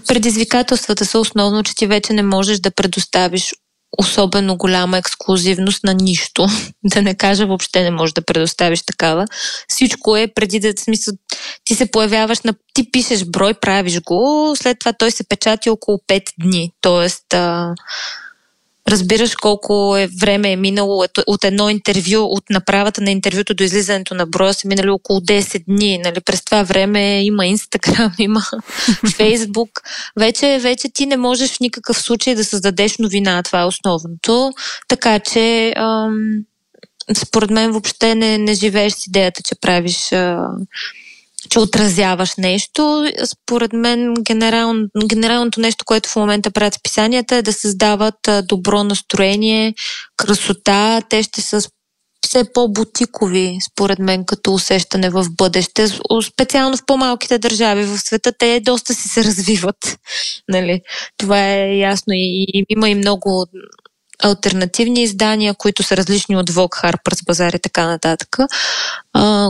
Предизвикателствата 0.08 1.06
са 1.06 1.20
основно, 1.20 1.64
че 1.64 1.76
ти 1.76 1.88
вече 1.88 2.14
не 2.14 2.24
можеш 2.24 2.60
да 2.60 2.72
предоставиш 2.72 3.54
особено 3.98 4.58
голяма 4.58 4.98
ексклюзивност 4.98 5.84
на 5.84 5.94
нищо. 5.94 6.48
Да 6.86 7.02
не 7.02 7.16
кажа, 7.16 7.46
въобще 7.46 7.84
не 7.84 7.92
можеш 7.92 8.14
да 8.14 8.26
предоставиш 8.26 8.82
такава. 8.86 9.26
Всичко 9.68 10.18
е 10.18 10.28
преди 10.28 10.60
да, 10.60 10.74
смисъл, 10.78 11.14
ти 11.64 11.76
се 11.76 11.92
появяваш 11.92 12.42
на... 12.42 12.54
Ти 12.74 12.92
пишеш 12.92 13.26
брой, 13.26 13.54
правиш 13.54 14.02
го, 14.02 14.54
след 14.58 14.80
това 14.80 14.94
той 14.94 15.12
се 15.12 15.28
печати 15.28 15.70
около 15.70 15.98
5 15.98 16.24
дни. 16.40 16.72
Тоест, 16.82 17.34
а, 17.34 17.74
разбираш 18.88 19.36
колко 19.36 19.98
е 19.98 20.08
време 20.08 20.52
е 20.52 20.56
минало 20.56 21.06
от 21.28 21.44
едно 21.44 21.70
интервю, 21.70 22.24
от 22.24 22.50
направата 22.50 23.02
на 23.02 23.12
интервюто 23.12 23.54
до 23.54 23.64
излизането 23.64 24.16
на 24.16 24.26
броя 24.26 24.54
са 24.54 24.68
минали 24.68 24.90
около 24.90 25.20
10 25.20 25.64
дни. 25.68 25.98
Нали? 25.98 26.22
През 26.22 26.46
това 26.46 26.64
време 26.64 27.24
има 27.24 27.46
Инстаграм, 27.46 28.14
има 28.20 28.42
Фейсбук. 29.16 29.70
Вече, 30.20 30.60
вече 30.62 30.90
ти 30.94 31.06
не 31.06 31.18
можеш 31.18 31.52
в 31.52 31.60
никакъв 31.60 32.02
случай 32.02 32.36
да 32.36 32.46
създадеш 32.46 32.98
новина. 32.98 33.44
Това 33.44 33.62
е 33.62 33.66
основното. 33.66 34.52
Така 34.88 35.20
че 35.20 35.74
ам, 35.78 36.44
според 37.18 37.50
мен 37.50 37.72
въобще 37.72 38.16
не, 38.16 38.38
не 38.38 38.54
живееш 38.54 38.94
с 38.94 39.08
идеята, 39.08 39.44
че 39.44 39.56
правиш 39.62 40.12
а, 40.12 40.48
че 41.50 41.60
отразяваш 41.60 42.36
нещо. 42.38 43.12
Според 43.26 43.74
мен 43.74 44.14
генерал, 44.14 44.74
генералното 45.08 45.60
нещо, 45.60 45.86
което 45.86 46.10
в 46.10 46.16
момента 46.16 46.52
правят 46.52 46.74
списанията 46.74 47.36
е 47.36 47.42
да 47.42 47.54
създават 47.54 48.16
добро 48.44 48.84
настроение, 48.84 49.74
красота. 50.18 51.02
Те 51.10 51.24
ще 51.24 51.42
са 51.42 51.62
все 52.26 52.54
по-бутикови, 52.54 53.58
според 53.72 54.00
мен, 54.00 54.26
като 54.26 54.54
усещане 54.54 55.10
в 55.10 55.26
бъдеще. 55.38 55.88
Специално 56.34 56.78
в 56.78 56.86
по-малките 56.86 57.40
държави 57.40 57.84
в 57.86 57.98
света, 57.98 58.34
те 58.40 58.60
доста 58.60 58.94
си 58.94 59.10
се 59.10 59.24
развиват. 59.24 59.98
Нали? 60.50 60.82
Това 61.18 61.54
е 61.54 61.78
ясно 61.78 62.14
и, 62.14 62.46
и 62.54 62.66
има 62.70 62.90
и 62.90 62.96
много 62.96 63.46
альтернативни 64.24 65.04
издания, 65.04 65.54
които 65.54 65.84
са 65.84 65.98
различни 65.98 66.38
от 66.38 66.50
Vogue, 66.50 66.84
Harper's 66.84 67.26
Bazaar 67.26 67.56
и 67.56 67.60
така 67.60 67.88
нататък, 67.88 68.38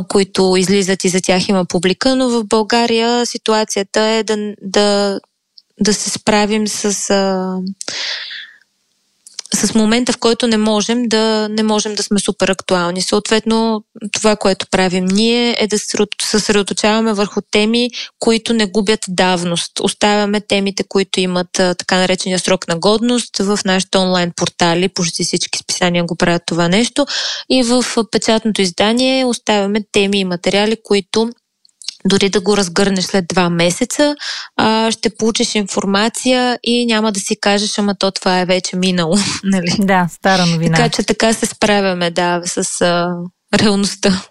които 0.10 0.56
излизат 0.58 1.04
и 1.04 1.10
за 1.10 1.22
тях 1.22 1.50
има 1.50 1.66
публика, 1.66 2.16
но 2.16 2.30
в 2.30 2.44
България 2.44 3.26
ситуацията 3.26 4.02
е 4.02 4.24
да, 4.24 4.54
да, 4.62 5.20
да 5.82 5.94
се 5.94 6.10
справим 6.10 6.68
с 6.68 7.10
а, 7.10 7.58
с 9.54 9.76
момента, 9.76 10.14
в 10.14 10.18
който 10.18 10.48
не 10.48 10.58
можем 10.58 11.04
да, 11.04 11.48
не 11.50 11.64
можем 11.64 11.96
да 11.96 12.04
сме 12.04 12.20
супер 12.20 12.50
актуални. 12.50 13.02
Съответно, 13.02 13.84
това, 14.12 14.36
което 14.36 14.68
правим 14.72 15.06
ние 15.06 15.56
е 15.60 15.68
да 15.68 15.80
се 15.80 15.98
съсредоточаваме 16.22 17.14
върху 17.14 17.42
теми, 17.52 17.90
които 18.20 18.54
не 18.54 18.66
губят 18.66 19.00
давност. 19.08 19.72
Оставяме 19.80 20.42
темите, 20.42 20.84
които 20.84 21.20
имат 21.20 21.48
така 21.52 21.98
наречения 21.98 22.40
срок 22.40 22.68
на 22.68 22.80
годност 22.80 23.38
в 23.38 23.60
нашите 23.66 23.98
онлайн 23.98 24.32
портали. 24.36 24.90
Почти 24.90 25.24
всички 25.24 25.60
списания 25.60 26.04
го 26.04 26.16
правят 26.16 26.44
това 26.46 26.68
нещо. 26.68 27.06
И 27.50 27.64
в 27.64 27.86
печатното 28.12 28.62
издание 28.62 29.26
оставяме 29.26 29.80
теми 29.92 30.20
и 30.20 30.26
материали, 30.26 30.78
които 30.84 31.30
дори 32.06 32.30
да 32.30 32.42
го 32.42 32.58
разгърнеш 32.58 33.06
след 33.06 33.28
два 33.28 33.50
месеца, 33.50 34.16
а, 34.58 34.92
ще 34.92 35.16
получиш 35.16 35.56
информация 35.56 36.60
и 36.64 36.86
няма 36.86 37.12
да 37.12 37.20
си 37.20 37.36
кажеш, 37.42 37.80
ама 37.80 37.96
то 37.96 38.12
това 38.12 38.40
е 38.40 38.46
вече 38.46 38.76
минало. 38.76 39.18
Нали? 39.44 39.76
Да, 39.80 40.08
стара 40.12 40.46
новина. 40.46 40.76
Така 40.78 40.90
че 40.90 41.04
така 41.04 41.34
се 41.34 41.46
справяме, 41.46 42.12
да, 42.12 42.42
с 42.46 42.82
а, 42.82 43.16
реалността. 43.60 44.24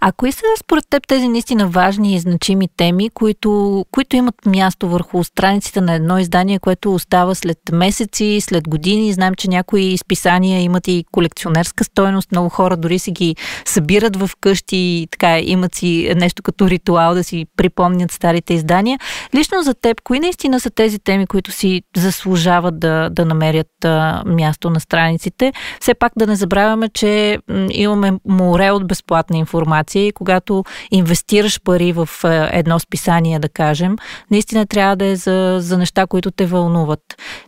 А 0.00 0.12
кои 0.12 0.32
са 0.32 0.42
според 0.60 0.84
теб 0.90 1.06
тези 1.06 1.28
наистина 1.28 1.66
важни 1.66 2.14
и 2.14 2.18
значими 2.18 2.68
теми, 2.76 3.10
които, 3.10 3.84
които 3.90 4.16
имат 4.16 4.34
място 4.46 4.88
върху 4.88 5.24
страниците 5.24 5.80
на 5.80 5.94
едно 5.94 6.18
издание, 6.18 6.58
което 6.58 6.94
остава 6.94 7.34
след 7.34 7.58
месеци, 7.72 8.38
след 8.40 8.68
години? 8.68 9.12
Знаем, 9.12 9.34
че 9.34 9.50
някои 9.50 9.82
изписания 9.82 10.60
имат 10.60 10.88
и 10.88 11.04
колекционерска 11.12 11.84
стойност. 11.84 12.32
Много 12.32 12.48
хора 12.48 12.76
дори 12.76 12.98
си 12.98 13.10
ги 13.10 13.36
събират 13.64 14.16
в 14.16 14.30
къщи 14.40 14.76
и 14.76 15.08
така 15.10 15.38
имат 15.38 15.74
си 15.74 16.12
нещо 16.16 16.42
като 16.42 16.68
ритуал 16.68 17.14
да 17.14 17.24
си 17.24 17.46
припомнят 17.56 18.12
старите 18.12 18.54
издания. 18.54 18.98
Лично 19.34 19.62
за 19.62 19.74
теб, 19.74 20.00
кои 20.04 20.20
наистина 20.20 20.60
са 20.60 20.70
тези 20.70 20.98
теми, 20.98 21.26
които 21.26 21.52
си 21.52 21.82
заслужават 21.96 22.80
да, 22.80 23.08
да 23.10 23.24
намерят 23.24 23.84
а, 23.84 24.22
място 24.26 24.70
на 24.70 24.80
страниците? 24.80 25.52
Все 25.80 25.94
пак 25.94 26.12
да 26.16 26.26
не 26.26 26.36
забравяме, 26.36 26.88
че 26.88 27.38
м, 27.48 27.66
имаме 27.70 28.12
море 28.28 28.70
от 28.70 28.86
безплатна 28.86 29.38
информация 29.38 29.55
информация 29.56 30.06
и 30.06 30.12
когато 30.12 30.64
инвестираш 30.90 31.60
пари 31.60 31.92
в 31.92 32.08
е, 32.24 32.58
едно 32.58 32.78
списание, 32.78 33.38
да 33.38 33.48
кажем, 33.48 33.96
наистина 34.30 34.66
трябва 34.66 34.96
да 34.96 35.06
е 35.06 35.16
за, 35.16 35.56
за 35.60 35.78
неща, 35.78 36.06
които 36.06 36.30
те 36.30 36.46
вълнуват. 36.46 37.00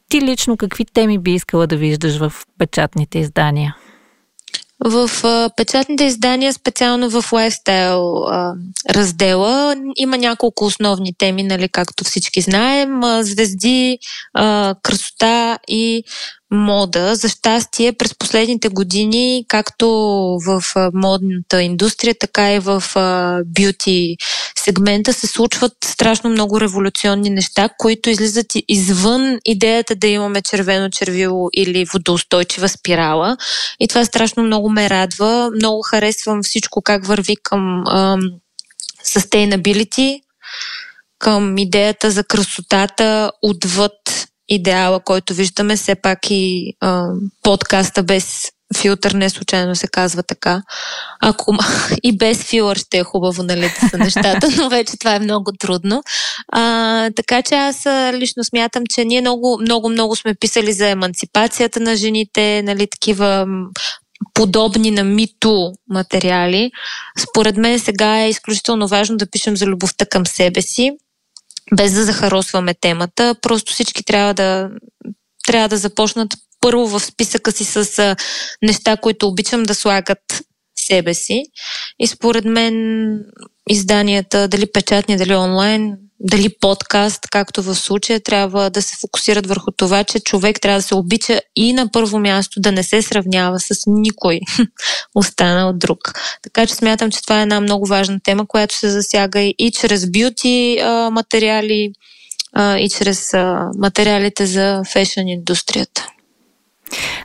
Ти 0.09 0.21
лично 0.21 0.57
какви 0.57 0.85
теми 0.85 1.19
би 1.19 1.35
искала 1.35 1.67
да 1.67 1.77
виждаш 1.77 2.19
в 2.19 2.33
печатните 2.59 3.19
издания? 3.19 3.77
В 4.85 5.11
а, 5.25 5.51
печатните 5.57 6.05
издания, 6.05 6.53
специално 6.53 7.11
в 7.11 7.33
лайфстайл 7.33 8.25
а, 8.25 8.55
раздела, 8.91 9.77
има 9.97 10.19
няколко 10.19 10.65
основни 10.65 11.15
теми, 11.19 11.43
нали, 11.43 11.69
както 11.69 12.05
всички 12.05 12.41
знаем. 12.41 13.03
А, 13.03 13.23
звезди, 13.23 13.99
а, 14.35 14.75
красота 14.83 15.59
и 15.69 16.05
мода. 16.51 17.15
За 17.17 17.29
щастие, 17.29 17.93
през 17.93 18.15
последните 18.19 18.69
години, 18.69 19.45
както 19.49 19.89
в 20.47 20.63
модната 20.95 21.63
индустрия, 21.63 22.15
така 22.21 22.53
и 22.55 22.59
в 22.59 22.83
бюти 23.47 24.17
сегмента 24.69 25.13
се 25.13 25.27
случват 25.27 25.73
страшно 25.85 26.31
много 26.31 26.61
революционни 26.61 27.31
неща, 27.31 27.69
които 27.79 28.11
излизат 28.11 28.47
извън 28.69 29.39
идеята 29.45 29.95
да 29.95 30.07
имаме 30.07 30.43
червено 30.43 30.91
червило 30.91 31.49
или 31.53 31.85
водоустойчива 31.85 32.69
спирала. 32.69 33.37
И 33.81 33.89
това 33.89 34.05
страшно 34.05 34.43
много 34.43 34.71
ме 34.71 34.91
радва. 34.91 35.51
Много 35.55 35.83
харесвам 35.83 36.43
всичко 36.43 36.83
как 36.83 37.07
върви 37.07 37.37
към 37.43 37.85
um, 37.87 38.33
sustainability, 39.05 40.21
към 41.19 41.59
идеята 41.59 42.11
за 42.11 42.25
красотата 42.25 43.33
отвъд 43.43 44.28
идеала, 44.49 45.01
който 45.01 45.35
виждаме, 45.35 45.77
все 45.77 45.95
пак 45.95 46.19
и 46.31 46.73
а, 46.81 47.07
подкаста 47.43 48.03
без 48.03 48.43
филтър 48.77 49.13
не 49.13 49.31
случайно 49.31 49.77
се 49.77 49.89
казва 49.89 50.23
така. 50.23 50.63
Ако 51.21 51.57
и 52.03 52.19
без 52.19 52.43
филър 52.43 52.77
ще 52.77 52.99
е 52.99 53.05
хубаво, 53.05 53.43
нали, 53.43 53.61
да 53.61 53.89
са 53.89 53.99
нещата, 53.99 54.49
но 54.57 54.69
вече 54.69 54.99
това 54.99 55.15
е 55.15 55.19
много 55.21 55.53
трудно. 55.59 56.03
А, 56.53 57.11
така 57.17 57.43
че 57.43 57.55
аз 57.55 57.87
лично 58.13 58.45
смятам, 58.45 58.83
че 58.95 59.05
ние 59.05 59.21
много, 59.21 59.59
много, 59.61 59.89
много 59.89 60.17
сме 60.17 60.35
писали 60.35 60.73
за 60.73 60.89
емансипацията 60.89 61.81
на 61.81 61.97
жените, 61.97 62.63
нали, 62.63 62.87
такива 62.91 63.47
подобни 64.35 64.91
на 64.91 65.05
мито 65.05 65.73
материали. 65.91 66.71
Според 67.19 67.57
мен 67.57 67.79
сега 67.79 68.21
е 68.21 68.29
изключително 68.29 68.89
важно 68.89 69.17
да 69.17 69.31
пишем 69.31 69.57
за 69.57 69.67
любовта 69.67 70.07
към 70.07 70.27
себе 70.27 70.63
си, 70.63 70.91
без 71.77 71.93
да 71.93 72.05
захаросваме 72.05 72.75
темата. 72.75 73.35
Просто 73.43 73.73
всички 73.73 74.05
трябва 74.05 74.35
да, 74.35 74.71
трябва 75.47 75.69
да 75.69 75.77
започнат 75.77 76.35
първо 76.61 76.87
в 76.87 77.01
списъка 77.01 77.53
си 77.53 77.65
с 77.65 78.17
неща, 78.63 78.97
които 78.97 79.29
обичам 79.29 79.63
да 79.63 79.75
слагат 79.75 80.43
себе 80.77 81.15
си. 81.15 81.43
И 81.99 82.07
според 82.07 82.45
мен 82.45 82.75
изданията, 83.71 84.49
дали 84.49 84.73
печатни, 84.73 85.17
дали 85.17 85.35
онлайн, 85.35 85.97
дали 86.21 86.49
подкаст, 86.61 87.21
както 87.31 87.63
в 87.63 87.75
случая, 87.75 88.21
трябва 88.21 88.71
да 88.71 88.83
се 88.83 88.97
фокусират 89.01 89.47
върху 89.47 89.71
това, 89.71 90.05
че 90.05 90.21
човек 90.21 90.61
трябва 90.61 90.79
да 90.79 90.83
се 90.83 90.95
обича 90.95 91.41
и 91.57 91.73
на 91.73 91.91
първо 91.93 92.19
място 92.19 92.61
да 92.61 92.73
не 92.73 92.83
се 92.83 93.03
сравнява 93.03 93.61
с 93.61 93.75
никой 93.87 94.41
останал 95.15 95.73
друг. 95.73 95.99
Така 96.43 96.67
че 96.67 96.75
смятам, 96.75 97.11
че 97.11 97.23
това 97.23 97.39
е 97.39 97.43
една 97.43 97.61
много 97.61 97.87
важна 97.87 98.21
тема, 98.25 98.47
която 98.47 98.75
се 98.75 98.91
засяга 98.91 99.41
и 99.41 99.71
чрез 99.75 100.11
бюти 100.11 100.81
материали, 101.11 101.93
и 102.59 102.89
чрез 102.99 103.33
материалите 103.79 104.47
за 104.47 104.83
фешън 104.93 105.29
индустрията. 105.29 106.07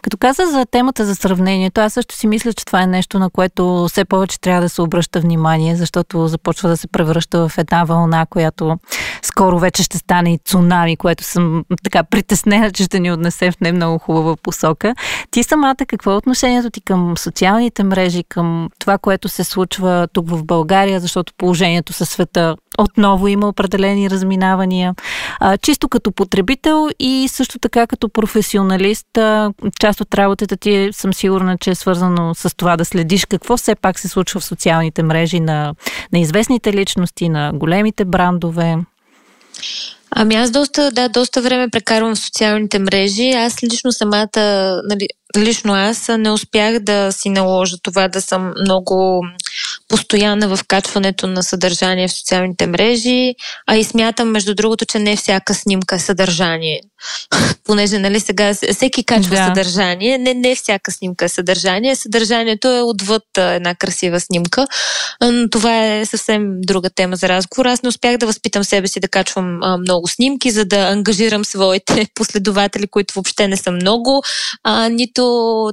Като 0.01 0.17
каза 0.17 0.45
за 0.45 0.65
темата 0.65 1.05
за 1.05 1.15
сравнението, 1.15 1.81
аз 1.81 1.93
също 1.93 2.15
си 2.15 2.27
мисля, 2.27 2.53
че 2.53 2.65
това 2.65 2.81
е 2.81 2.87
нещо, 2.87 3.19
на 3.19 3.29
което 3.29 3.87
все 3.89 4.05
повече 4.05 4.41
трябва 4.41 4.61
да 4.61 4.69
се 4.69 4.81
обръща 4.81 5.19
внимание, 5.19 5.75
защото 5.75 6.27
започва 6.27 6.69
да 6.69 6.77
се 6.77 6.87
превръща 6.87 7.49
в 7.49 7.57
една 7.57 7.83
вълна, 7.83 8.25
която 8.25 8.77
скоро 9.21 9.59
вече 9.59 9.83
ще 9.83 9.97
стане 9.97 10.33
и 10.33 10.39
цунами, 10.45 10.97
което 10.97 11.23
съм 11.23 11.65
така 11.83 12.03
притеснена, 12.03 12.71
че 12.71 12.83
ще 12.83 12.99
ни 12.99 13.11
отнесе 13.11 13.51
в 13.51 13.59
не 13.61 13.71
много 13.71 13.97
хубава 13.97 14.35
посока. 14.35 14.95
Ти 15.31 15.43
самата, 15.43 15.75
какво 15.87 16.11
е 16.11 16.15
отношението 16.15 16.69
ти 16.69 16.81
към 16.81 17.17
социалните 17.17 17.83
мрежи, 17.83 18.23
към 18.23 18.69
това, 18.79 18.97
което 18.97 19.29
се 19.29 19.43
случва 19.43 20.07
тук 20.13 20.29
в 20.29 20.43
България, 20.45 20.99
защото 20.99 21.33
положението 21.37 21.93
със 21.93 22.09
света 22.09 22.55
отново 22.77 23.27
има 23.27 23.47
определени 23.47 24.09
разминавания. 24.09 24.95
А, 25.39 25.57
чисто 25.57 25.89
като 25.89 26.11
потребител 26.11 26.87
и 26.99 27.27
също 27.31 27.59
така 27.59 27.87
като 27.87 28.09
професионалист, 28.09 29.17
а, 29.17 29.51
част 29.79 30.01
от 30.01 30.15
работата 30.15 30.57
ти 30.57 30.75
е, 30.75 30.93
съм 30.93 31.13
сигурна, 31.13 31.57
че 31.57 31.69
е 31.69 31.75
свързано 31.75 32.35
с 32.35 32.55
това 32.57 32.77
да 32.77 32.85
следиш 32.85 33.25
какво 33.25 33.57
все 33.57 33.75
пак 33.75 33.99
се 33.99 34.07
случва 34.07 34.39
в 34.39 34.45
социалните 34.45 35.03
мрежи 35.03 35.39
на, 35.39 35.73
на 36.13 36.19
известните 36.19 36.73
личности, 36.73 37.29
на 37.29 37.51
големите 37.53 38.05
брандове. 38.05 38.77
Ами 40.15 40.35
аз 40.35 40.51
доста, 40.51 40.91
да, 40.91 41.09
доста 41.09 41.41
време 41.41 41.69
прекарвам 41.69 42.15
в 42.15 42.19
социалните 42.19 42.79
мрежи. 42.79 43.29
Аз 43.29 43.63
лично 43.63 43.91
самата, 43.91 44.27
нали, 44.89 45.07
лично 45.37 45.73
аз 45.73 46.07
не 46.17 46.31
успях 46.31 46.79
да 46.79 47.11
си 47.11 47.29
наложа 47.29 47.77
това 47.83 48.07
да 48.07 48.21
съм 48.21 48.53
много 48.61 49.25
постоянна 49.87 50.55
в 50.55 50.59
качването 50.67 51.27
на 51.27 51.43
съдържание 51.43 52.07
в 52.07 52.11
социалните 52.13 52.67
мрежи, 52.67 53.35
а 53.67 53.75
и 53.75 53.83
смятам, 53.83 54.31
между 54.31 54.55
другото, 54.55 54.85
че 54.85 54.99
не 54.99 55.15
всяка 55.15 55.53
снимка 55.53 55.95
е 55.95 55.99
съдържание. 55.99 56.81
Понеже, 57.63 57.99
нали, 57.99 58.19
сега 58.19 58.53
всеки 58.53 59.03
качва 59.03 59.35
да. 59.35 59.45
съдържание, 59.45 60.17
не, 60.17 60.33
не 60.33 60.55
всяка 60.55 60.91
снимка 60.91 61.25
е 61.25 61.29
съдържание. 61.29 61.95
Съдържанието 61.95 62.67
е 62.67 62.81
отвъд 62.81 63.23
една 63.37 63.75
красива 63.75 64.19
снимка, 64.19 64.67
но 65.21 65.49
това 65.49 65.85
е 65.85 66.05
съвсем 66.05 66.61
друга 66.61 66.89
тема 66.89 67.15
за 67.15 67.29
разговор. 67.29 67.65
Аз 67.65 67.83
не 67.83 67.89
успях 67.89 68.17
да 68.17 68.25
възпитам 68.25 68.63
себе 68.63 68.87
си 68.87 68.99
да 68.99 69.07
качвам 69.07 69.59
а, 69.63 69.77
много 69.77 70.07
снимки, 70.07 70.51
за 70.51 70.65
да 70.65 70.77
ангажирам 70.77 71.45
своите 71.45 72.07
последователи, 72.15 72.87
които 72.87 73.13
въобще 73.13 73.47
не 73.47 73.57
са 73.57 73.71
много, 73.71 74.23
а, 74.63 74.89
нито 74.89 75.23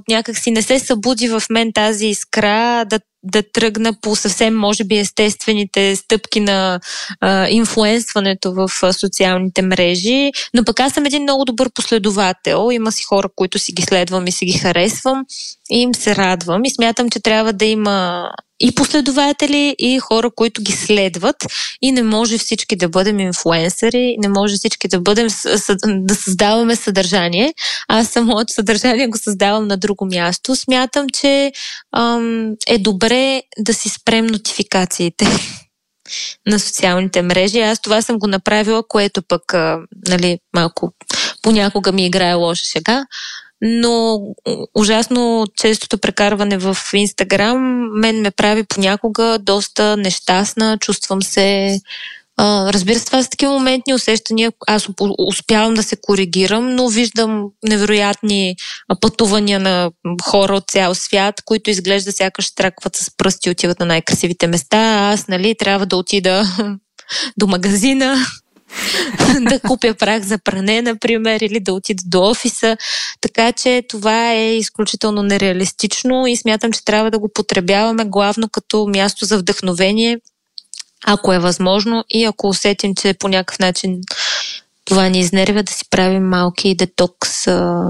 някак 0.08 0.38
си 0.38 0.50
не 0.50 0.62
се 0.62 0.78
събуди 0.78 1.28
в 1.28 1.42
мен 1.50 1.72
тази 1.72 2.06
искра 2.06 2.84
да 2.84 3.00
да 3.22 3.42
тръгна 3.52 3.94
по 4.00 4.16
съвсем, 4.16 4.54
може 4.54 4.84
би, 4.84 4.98
естествените 4.98 5.96
стъпки 5.96 6.40
на 6.40 6.80
а, 7.20 7.48
инфлуенсването 7.48 8.52
в 8.52 8.70
а, 8.82 8.92
социалните 8.92 9.62
мрежи. 9.62 10.32
Но 10.54 10.64
пък 10.64 10.80
аз 10.80 10.92
съм 10.92 11.06
един 11.06 11.22
много 11.22 11.44
добър 11.44 11.70
последовател. 11.74 12.68
Има 12.72 12.92
си 12.92 13.02
хора, 13.02 13.28
които 13.36 13.58
си 13.58 13.72
ги 13.72 13.82
следвам 13.82 14.26
и 14.26 14.32
си 14.32 14.46
ги 14.46 14.58
харесвам 14.58 15.24
им 15.70 15.94
се 15.94 16.16
радвам. 16.16 16.64
И 16.64 16.70
смятам, 16.70 17.10
че 17.10 17.20
трябва 17.20 17.52
да 17.52 17.64
има 17.64 18.30
и 18.60 18.74
последователи, 18.74 19.76
и 19.78 19.98
хора, 19.98 20.30
които 20.36 20.62
ги 20.62 20.72
следват. 20.72 21.36
И 21.82 21.92
не 21.92 22.02
може 22.02 22.38
всички 22.38 22.76
да 22.76 22.88
бъдем 22.88 23.20
инфлуенсъри, 23.20 24.16
не 24.18 24.28
може 24.28 24.54
всички 24.54 24.88
да 24.88 25.00
бъдем 25.00 25.26
да 25.86 26.14
създаваме 26.14 26.76
съдържание. 26.76 27.54
Аз 27.88 28.08
самото 28.08 28.52
съдържание 28.52 29.08
го 29.08 29.18
създавам 29.18 29.66
на 29.66 29.76
друго 29.76 30.06
място. 30.06 30.56
Смятам, 30.56 31.06
че 31.08 31.52
ам, 31.96 32.52
е 32.66 32.78
добре 32.78 33.42
да 33.58 33.74
си 33.74 33.88
спрем 33.88 34.26
нотификациите 34.26 35.26
на 36.46 36.60
социалните 36.60 37.22
мрежи. 37.22 37.60
Аз 37.60 37.80
това 37.80 38.02
съм 38.02 38.18
го 38.18 38.26
направила, 38.26 38.82
което 38.88 39.22
пък 39.28 39.54
а, 39.54 39.78
нали, 40.08 40.38
малко 40.54 40.92
понякога 41.42 41.92
ми 41.92 42.06
играе 42.06 42.34
лоша 42.34 42.64
шега 42.64 43.04
но 43.62 44.20
ужасно 44.74 45.46
честото 45.56 45.98
прекарване 45.98 46.58
в 46.58 46.76
Инстаграм 46.94 47.90
мен 48.00 48.20
ме 48.20 48.30
прави 48.30 48.64
понякога 48.64 49.38
доста 49.42 49.96
нещастна, 49.96 50.78
чувствам 50.78 51.22
се 51.22 51.80
Uh, 52.40 52.72
разбира 52.72 52.98
се, 52.98 53.06
това 53.06 53.22
са 53.22 53.30
такива 53.30 53.52
моментни 53.52 53.94
усещания. 53.94 54.52
Аз 54.66 54.88
успявам 55.18 55.74
да 55.74 55.82
се 55.82 55.96
коригирам, 56.02 56.74
но 56.74 56.88
виждам 56.88 57.44
невероятни 57.68 58.56
пътувания 59.00 59.60
на 59.60 59.90
хора 60.22 60.54
от 60.54 60.70
цял 60.70 60.94
свят, 60.94 61.34
които 61.44 61.70
изглежда 61.70 62.12
сякаш 62.12 62.54
тракват 62.54 62.96
с 62.96 63.16
пръсти 63.16 63.48
и 63.48 63.52
отиват 63.52 63.80
на 63.80 63.86
най-красивите 63.86 64.46
места. 64.46 64.78
А 64.78 65.12
аз, 65.12 65.28
нали, 65.28 65.54
трябва 65.58 65.86
да 65.86 65.96
отида 65.96 66.44
до 67.36 67.46
магазина, 67.46 68.16
да 69.40 69.60
купя 69.60 69.94
прах 69.94 70.22
за 70.22 70.38
пране, 70.38 70.82
например, 70.82 71.40
или 71.40 71.60
да 71.60 71.72
отида 71.72 72.02
до 72.06 72.22
офиса. 72.22 72.76
Така 73.20 73.52
че 73.52 73.82
това 73.88 74.32
е 74.32 74.56
изключително 74.56 75.22
нереалистично 75.22 76.26
и 76.26 76.36
смятам, 76.36 76.72
че 76.72 76.84
трябва 76.84 77.10
да 77.10 77.18
го 77.18 77.28
потребяваме 77.34 78.04
главно 78.04 78.48
като 78.48 78.86
място 78.86 79.24
за 79.24 79.38
вдъхновение, 79.38 80.18
ако 81.06 81.32
е 81.32 81.38
възможно 81.38 82.04
и 82.10 82.24
ако 82.24 82.48
усетим, 82.48 82.94
че 82.94 83.14
по 83.14 83.28
някакъв 83.28 83.58
начин 83.58 84.00
това 84.84 85.08
ни 85.08 85.20
изнервя 85.20 85.62
да 85.62 85.72
си 85.72 85.84
правим 85.90 86.28
малки 86.28 86.74
детокс 86.74 87.46
а, 87.46 87.84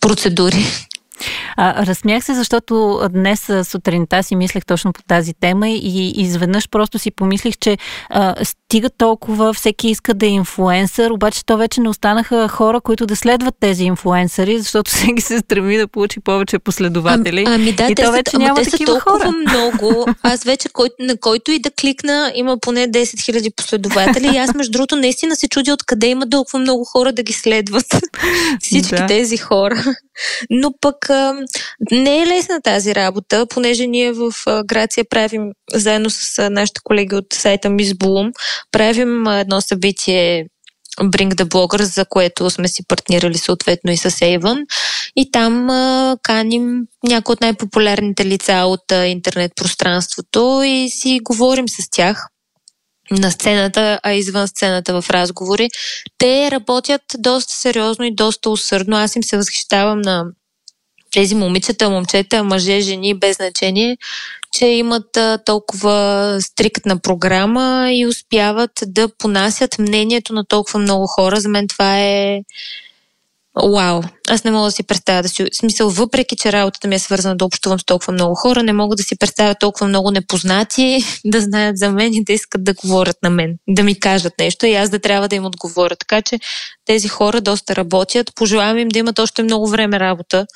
процедури. 0.00 0.64
А, 1.56 1.86
разсмях 1.86 2.24
се, 2.24 2.34
защото 2.34 3.00
днес 3.12 3.50
сутринта 3.64 4.22
си 4.22 4.36
мислех 4.36 4.66
точно 4.66 4.92
по 4.92 5.02
тази 5.02 5.34
тема 5.40 5.68
и 5.68 6.12
изведнъж 6.16 6.68
просто 6.68 6.98
си 6.98 7.10
помислих, 7.10 7.54
че 7.60 7.78
а, 8.10 8.34
стига 8.44 8.90
толкова, 8.90 9.52
всеки 9.52 9.88
иска 9.88 10.14
да 10.14 10.26
е 10.26 10.28
инфлуенсър, 10.28 11.10
обаче 11.10 11.46
то 11.46 11.56
вече 11.56 11.80
не 11.80 11.88
останаха 11.88 12.48
хора, 12.48 12.80
които 12.80 13.06
да 13.06 13.16
следват 13.16 13.54
тези 13.60 13.84
инфлуенсъри, 13.84 14.58
защото 14.58 14.90
всеки 14.94 15.22
се 15.22 15.38
стреми 15.38 15.76
да 15.76 15.88
получи 15.88 16.20
повече 16.20 16.58
последователи. 16.58 17.44
А, 17.46 17.54
ами 17.54 17.72
да, 17.72 17.84
и 17.90 17.94
те 17.94 18.02
то 18.02 18.12
вече 18.12 18.30
са, 18.30 18.38
няма 18.38 18.62
те 18.62 18.70
такива 18.70 18.92
са 18.92 19.04
толкова 19.04 19.24
хора. 19.24 19.32
много. 19.32 20.06
Аз 20.22 20.44
вече, 20.44 20.68
кой, 20.72 20.88
на 21.00 21.16
който 21.16 21.50
и 21.50 21.58
да 21.58 21.70
кликна, 21.70 22.32
има 22.34 22.58
поне 22.58 22.88
10 22.88 23.02
000 23.02 23.54
последователи. 23.56 24.30
И 24.34 24.38
аз, 24.38 24.54
между 24.54 24.72
другото, 24.72 24.96
наистина 24.96 25.36
се 25.36 25.48
чудя 25.48 25.72
откъде 25.72 26.06
има 26.06 26.30
толкова 26.30 26.58
много 26.58 26.84
хора 26.84 27.12
да 27.12 27.22
ги 27.22 27.32
следват. 27.32 27.86
Всички 28.60 28.94
да. 28.94 29.06
тези 29.06 29.36
хора. 29.36 29.84
Но 30.50 30.72
пък 30.80 31.03
не 31.92 32.22
е 32.22 32.26
лесна 32.26 32.60
тази 32.60 32.94
работа, 32.94 33.46
понеже 33.46 33.86
ние 33.86 34.12
в 34.12 34.32
Грация 34.64 35.04
правим, 35.10 35.50
заедно 35.74 36.10
с 36.10 36.50
нашите 36.50 36.80
колеги 36.84 37.14
от 37.14 37.26
сайта 37.32 37.68
Miss 37.68 37.92
Bloom, 37.92 38.32
правим 38.72 39.26
едно 39.26 39.60
събитие 39.60 40.46
Bring 41.00 41.34
the 41.34 41.44
Bloggers, 41.44 41.94
за 41.94 42.04
което 42.04 42.50
сме 42.50 42.68
си 42.68 42.82
партнирали 42.88 43.38
съответно 43.38 43.90
и 43.90 43.96
с 43.96 44.10
Avon. 44.10 44.64
И 45.16 45.30
там 45.30 45.68
каним 46.22 46.80
някои 47.08 47.32
от 47.32 47.40
най-популярните 47.40 48.24
лица 48.24 48.62
от 48.66 48.92
а, 48.92 49.06
интернет 49.06 49.52
пространството 49.56 50.62
и 50.64 50.90
си 50.90 51.20
говорим 51.22 51.68
с 51.68 51.90
тях 51.90 52.26
на 53.10 53.30
сцената, 53.30 54.00
а 54.02 54.12
извън 54.12 54.48
сцената 54.48 55.02
в 55.02 55.10
разговори. 55.10 55.68
Те 56.18 56.50
работят 56.50 57.02
доста 57.18 57.54
сериозно 57.54 58.04
и 58.04 58.14
доста 58.14 58.50
усърдно. 58.50 58.96
Аз 58.96 59.16
им 59.16 59.22
се 59.22 59.36
възхищавам 59.36 60.00
на 60.00 60.24
тези 61.14 61.34
момичета, 61.34 61.90
момчета, 61.90 62.44
мъже, 62.44 62.80
жени, 62.80 63.14
без 63.14 63.36
значение, 63.36 63.96
че 64.52 64.66
имат 64.66 65.18
толкова 65.44 66.36
стриктна 66.40 66.98
програма 66.98 67.88
и 67.92 68.06
успяват 68.06 68.70
да 68.86 69.08
понасят 69.18 69.78
мнението 69.78 70.32
на 70.32 70.44
толкова 70.44 70.78
много 70.78 71.06
хора. 71.06 71.40
За 71.40 71.48
мен 71.48 71.68
това 71.68 72.00
е 72.00 72.40
Вау! 73.62 74.02
Аз 74.28 74.44
не 74.44 74.50
мога 74.50 74.64
да 74.64 74.70
си 74.70 74.82
представя 74.82 75.22
да 75.22 75.28
си... 75.28 75.46
Смисъл, 75.52 75.90
въпреки, 75.90 76.36
че 76.36 76.52
работата 76.52 76.88
ми 76.88 76.94
е 76.94 76.98
свързана 76.98 77.36
да 77.36 77.44
общувам 77.44 77.80
с 77.80 77.84
толкова 77.84 78.12
много 78.12 78.34
хора, 78.34 78.62
не 78.62 78.72
мога 78.72 78.96
да 78.96 79.02
си 79.02 79.18
представя 79.18 79.54
толкова 79.54 79.86
много 79.86 80.10
непознати 80.10 81.04
да 81.24 81.40
знаят 81.40 81.78
за 81.78 81.90
мен 81.90 82.14
и 82.14 82.24
да 82.24 82.32
искат 82.32 82.64
да 82.64 82.74
говорят 82.74 83.16
на 83.22 83.30
мен, 83.30 83.56
да 83.68 83.82
ми 83.82 84.00
кажат 84.00 84.32
нещо 84.38 84.66
и 84.66 84.74
аз 84.74 84.90
да 84.90 84.98
трябва 84.98 85.28
да 85.28 85.36
им 85.36 85.44
отговоря. 85.44 85.96
Така 85.96 86.22
че 86.22 86.38
тези 86.84 87.08
хора 87.08 87.40
доста 87.40 87.76
работят. 87.76 88.34
Пожелавам 88.34 88.78
им 88.78 88.88
да 88.88 88.98
имат 88.98 89.18
още 89.18 89.42
много 89.42 89.68
време 89.68 90.00
работа, 90.00 90.46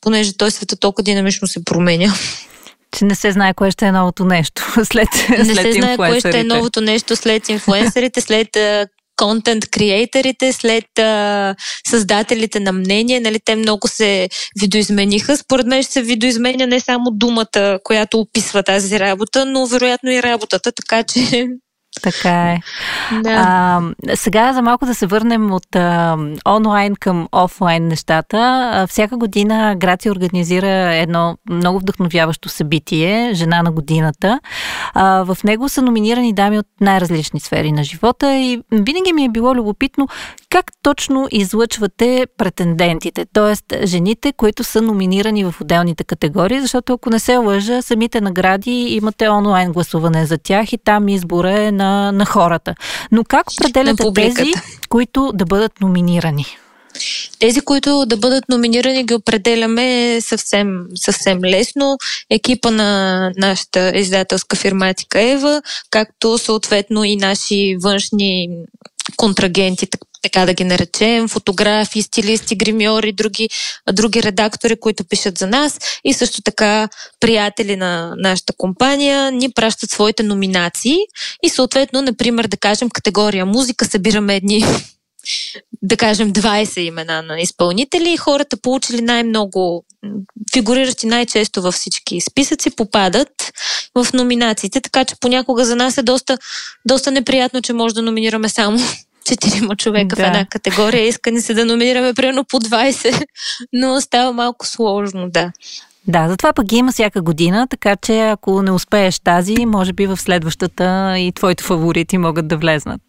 понеже 0.00 0.36
той 0.36 0.50
света 0.50 0.76
толкова 0.76 1.04
динамично 1.04 1.48
се 1.48 1.64
променя. 1.64 2.14
Че 2.96 3.04
не 3.04 3.14
се 3.14 3.32
знае 3.32 3.54
кое 3.54 3.70
ще 3.70 3.86
е 3.86 3.92
новото 3.92 4.24
нещо 4.24 4.62
след 4.84 5.08
Не 5.28 5.44
след 5.44 5.56
се 5.56 5.72
знае 5.72 5.96
кое 5.96 6.20
ще 6.20 6.40
е 6.40 6.44
новото 6.44 6.80
нещо 6.80 7.16
след 7.16 7.48
инфлуенсърите, 7.48 8.20
след 8.20 8.48
контент 9.18 9.70
креаторите, 9.70 10.52
след 10.52 10.98
а, 10.98 11.54
създателите 11.88 12.60
на 12.60 12.72
мнение, 12.72 13.20
нали, 13.20 13.38
те 13.44 13.56
много 13.56 13.88
се 13.88 14.28
видоизмениха. 14.60 15.36
Според 15.36 15.66
мен 15.66 15.82
ще 15.82 15.92
се 15.92 16.02
видоизменя 16.02 16.66
не 16.66 16.80
само 16.80 17.10
думата, 17.10 17.78
която 17.84 18.20
описва 18.20 18.62
тази 18.62 19.00
работа, 19.00 19.44
но 19.46 19.66
вероятно 19.66 20.10
и 20.10 20.22
работата, 20.22 20.72
така 20.72 21.02
че 21.02 21.46
Така 22.02 22.52
е. 22.52 22.60
Да. 23.22 23.30
А, 23.30 23.80
сега 24.16 24.52
за 24.52 24.62
малко 24.62 24.86
да 24.86 24.94
се 24.94 25.06
върнем 25.06 25.52
от 25.52 25.76
а, 25.76 26.16
онлайн 26.48 26.94
към 27.00 27.28
офлайн 27.32 27.88
нещата. 27.88 28.70
А, 28.74 28.86
всяка 28.86 29.16
година 29.16 29.74
Грация 29.76 30.12
организира 30.12 30.94
едно 30.94 31.36
много 31.50 31.78
вдъхновяващо 31.78 32.48
събитие 32.48 33.30
Жена 33.34 33.62
на 33.62 33.72
годината. 33.72 34.40
А, 34.94 35.22
в 35.22 35.38
него 35.44 35.68
са 35.68 35.82
номинирани 35.82 36.32
дами 36.32 36.58
от 36.58 36.66
най-различни 36.80 37.40
сфери 37.40 37.72
на 37.72 37.84
живота 37.84 38.34
и 38.34 38.62
винаги 38.72 39.12
ми 39.12 39.24
е 39.24 39.28
било 39.28 39.54
любопитно 39.54 40.08
как 40.50 40.72
точно 40.82 41.28
излъчвате 41.30 42.26
претендентите, 42.38 43.26
т.е. 43.32 43.86
жените, 43.86 44.32
които 44.32 44.64
са 44.64 44.82
номинирани 44.82 45.44
в 45.44 45.54
отделните 45.60 46.04
категории, 46.04 46.60
защото 46.60 46.92
ако 46.92 47.10
не 47.10 47.18
се 47.18 47.36
лъжа, 47.36 47.82
самите 47.82 48.20
награди 48.20 48.70
имате 48.70 49.28
онлайн 49.28 49.72
гласуване 49.72 50.26
за 50.26 50.38
тях 50.38 50.72
и 50.72 50.78
там 50.78 51.08
избора 51.08 51.60
е 51.60 51.72
на, 51.72 52.12
на 52.12 52.26
хората. 52.26 52.74
Но 53.12 53.24
как 53.24 53.46
определяте 53.52 54.12
тези, 54.14 54.52
които 54.88 55.32
да 55.34 55.44
бъдат 55.44 55.80
номинирани? 55.80 56.44
Тези, 57.38 57.60
които 57.60 58.06
да 58.06 58.16
бъдат 58.16 58.48
номинирани, 58.48 59.04
ги 59.04 59.14
определяме 59.14 60.18
съвсем, 60.20 60.84
съвсем 60.94 61.44
лесно. 61.44 61.96
Екипа 62.30 62.70
на 62.70 63.30
нашата 63.36 63.92
издателска 63.98 64.56
фирма 64.56 64.88
Етика 64.88 65.20
Ева, 65.20 65.62
както 65.90 66.38
съответно 66.38 67.04
и 67.04 67.16
наши 67.16 67.76
външни 67.82 68.48
контрагенти, 69.16 69.86
така 70.22 70.46
да 70.46 70.54
ги 70.54 70.64
наречем, 70.64 71.28
фотографи, 71.28 72.02
стилисти, 72.02 72.56
гримьори, 72.56 73.12
други, 73.12 73.48
други 73.92 74.22
редактори, 74.22 74.80
които 74.80 75.04
пишат 75.04 75.38
за 75.38 75.46
нас. 75.46 75.78
И 76.04 76.12
също 76.12 76.42
така 76.42 76.88
приятели 77.20 77.76
на 77.76 78.14
нашата 78.16 78.52
компания 78.56 79.32
ни 79.32 79.52
пращат 79.52 79.90
своите 79.90 80.22
номинации. 80.22 80.96
И 81.42 81.48
съответно, 81.48 82.02
например, 82.02 82.46
да 82.46 82.56
кажем 82.56 82.90
категория 82.90 83.46
музика, 83.46 83.84
събираме 83.84 84.36
едни 84.36 84.64
да 85.82 85.96
кажем 85.96 86.32
20 86.32 86.80
имена 86.80 87.22
на 87.22 87.40
изпълнители. 87.40 88.12
И 88.12 88.16
хората 88.16 88.56
получили 88.56 89.02
най-много 89.02 89.84
фигуриращи 90.52 91.06
най-често 91.06 91.62
във 91.62 91.74
всички 91.74 92.20
списъци, 92.20 92.70
попадат 92.70 93.52
в 93.94 94.06
номинациите, 94.12 94.80
така 94.80 95.04
че 95.04 95.14
понякога 95.20 95.64
за 95.64 95.76
нас 95.76 95.98
е 95.98 96.02
доста, 96.02 96.38
доста 96.86 97.10
неприятно, 97.10 97.62
че 97.62 97.72
може 97.72 97.94
да 97.94 98.02
номинираме 98.02 98.48
само 98.48 98.78
четирима 99.24 99.76
човека 99.76 100.16
да. 100.16 100.22
в 100.22 100.26
една 100.26 100.46
категория. 100.46 101.06
Иска 101.06 101.30
ни 101.30 101.40
се 101.40 101.54
да 101.54 101.64
номинираме 101.64 102.14
примерно 102.14 102.44
по 102.44 102.60
20, 102.60 103.24
но 103.72 104.00
става 104.00 104.32
малко 104.32 104.66
сложно, 104.66 105.30
да. 105.30 105.52
Да, 106.08 106.28
затова 106.28 106.52
пък 106.52 106.66
ги 106.66 106.76
има 106.76 106.92
всяка 106.92 107.22
година, 107.22 107.66
така 107.70 107.96
че 107.96 108.20
ако 108.20 108.62
не 108.62 108.70
успееш 108.70 109.18
тази, 109.18 109.66
може 109.66 109.92
би 109.92 110.06
в 110.06 110.16
следващата 110.16 111.14
и 111.18 111.32
твоите 111.32 111.64
фаворити 111.64 112.18
могат 112.18 112.48
да 112.48 112.56
влезнат. 112.56 113.00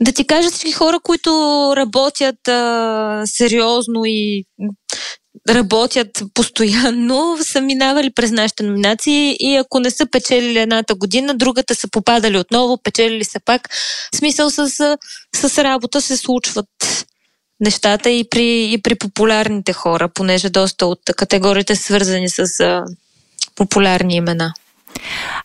Да 0.00 0.12
ти 0.12 0.26
кажа 0.26 0.50
всички 0.50 0.72
хора, 0.72 1.00
които 1.02 1.30
работят 1.76 2.48
а, 2.48 3.22
сериозно 3.26 4.02
и 4.04 4.44
работят 5.48 6.22
постоянно, 6.34 7.38
са 7.42 7.60
минавали 7.60 8.10
през 8.10 8.30
нашите 8.30 8.62
номинации 8.62 9.36
и 9.40 9.56
ако 9.56 9.80
не 9.80 9.90
са 9.90 10.06
печелили 10.06 10.58
едната 10.58 10.94
година, 10.94 11.34
другата 11.34 11.74
са 11.74 11.88
попадали 11.90 12.38
отново, 12.38 12.78
печелили 12.82 13.24
са 13.24 13.40
пак. 13.44 13.68
В 14.14 14.16
смисъл 14.16 14.50
с, 14.50 14.68
с 15.34 15.64
работа 15.64 16.00
се 16.00 16.16
случват 16.16 16.66
нещата 17.60 18.10
и 18.10 18.24
при, 18.30 18.72
и 18.72 18.82
при 18.82 18.94
популярните 18.94 19.72
хора, 19.72 20.08
понеже 20.08 20.50
доста 20.50 20.86
от 20.86 21.00
категориите 21.16 21.76
са 21.76 21.82
свързани 21.82 22.28
с 22.28 22.60
а, 22.60 22.84
популярни 23.54 24.16
имена. 24.16 24.52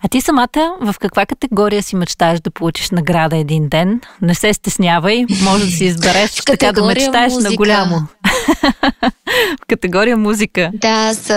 А 0.04 0.08
ти 0.08 0.22
самата 0.22 0.76
в 0.82 0.96
каква 1.00 1.26
категория 1.26 1.84
си 1.84 1.96
мечтаеш 1.96 2.40
да 2.40 2.52
получиш 2.52 2.90
награда 2.90 3.38
един 3.38 3.70
ден? 3.70 4.02
Не 4.22 4.36
се 4.36 4.54
стеснявай, 4.54 5.26
може 5.44 5.66
да 5.66 5.72
си 5.72 5.86
избереш 5.86 6.32
така 6.46 6.72
да 6.72 6.86
мечтаеш 6.86 7.34
музика. 7.34 7.50
на 7.50 7.56
голямо. 7.56 8.08
В 9.62 9.66
категория 9.68 10.18
музика. 10.18 10.72
Да, 10.74 10.88
аз 10.88 11.28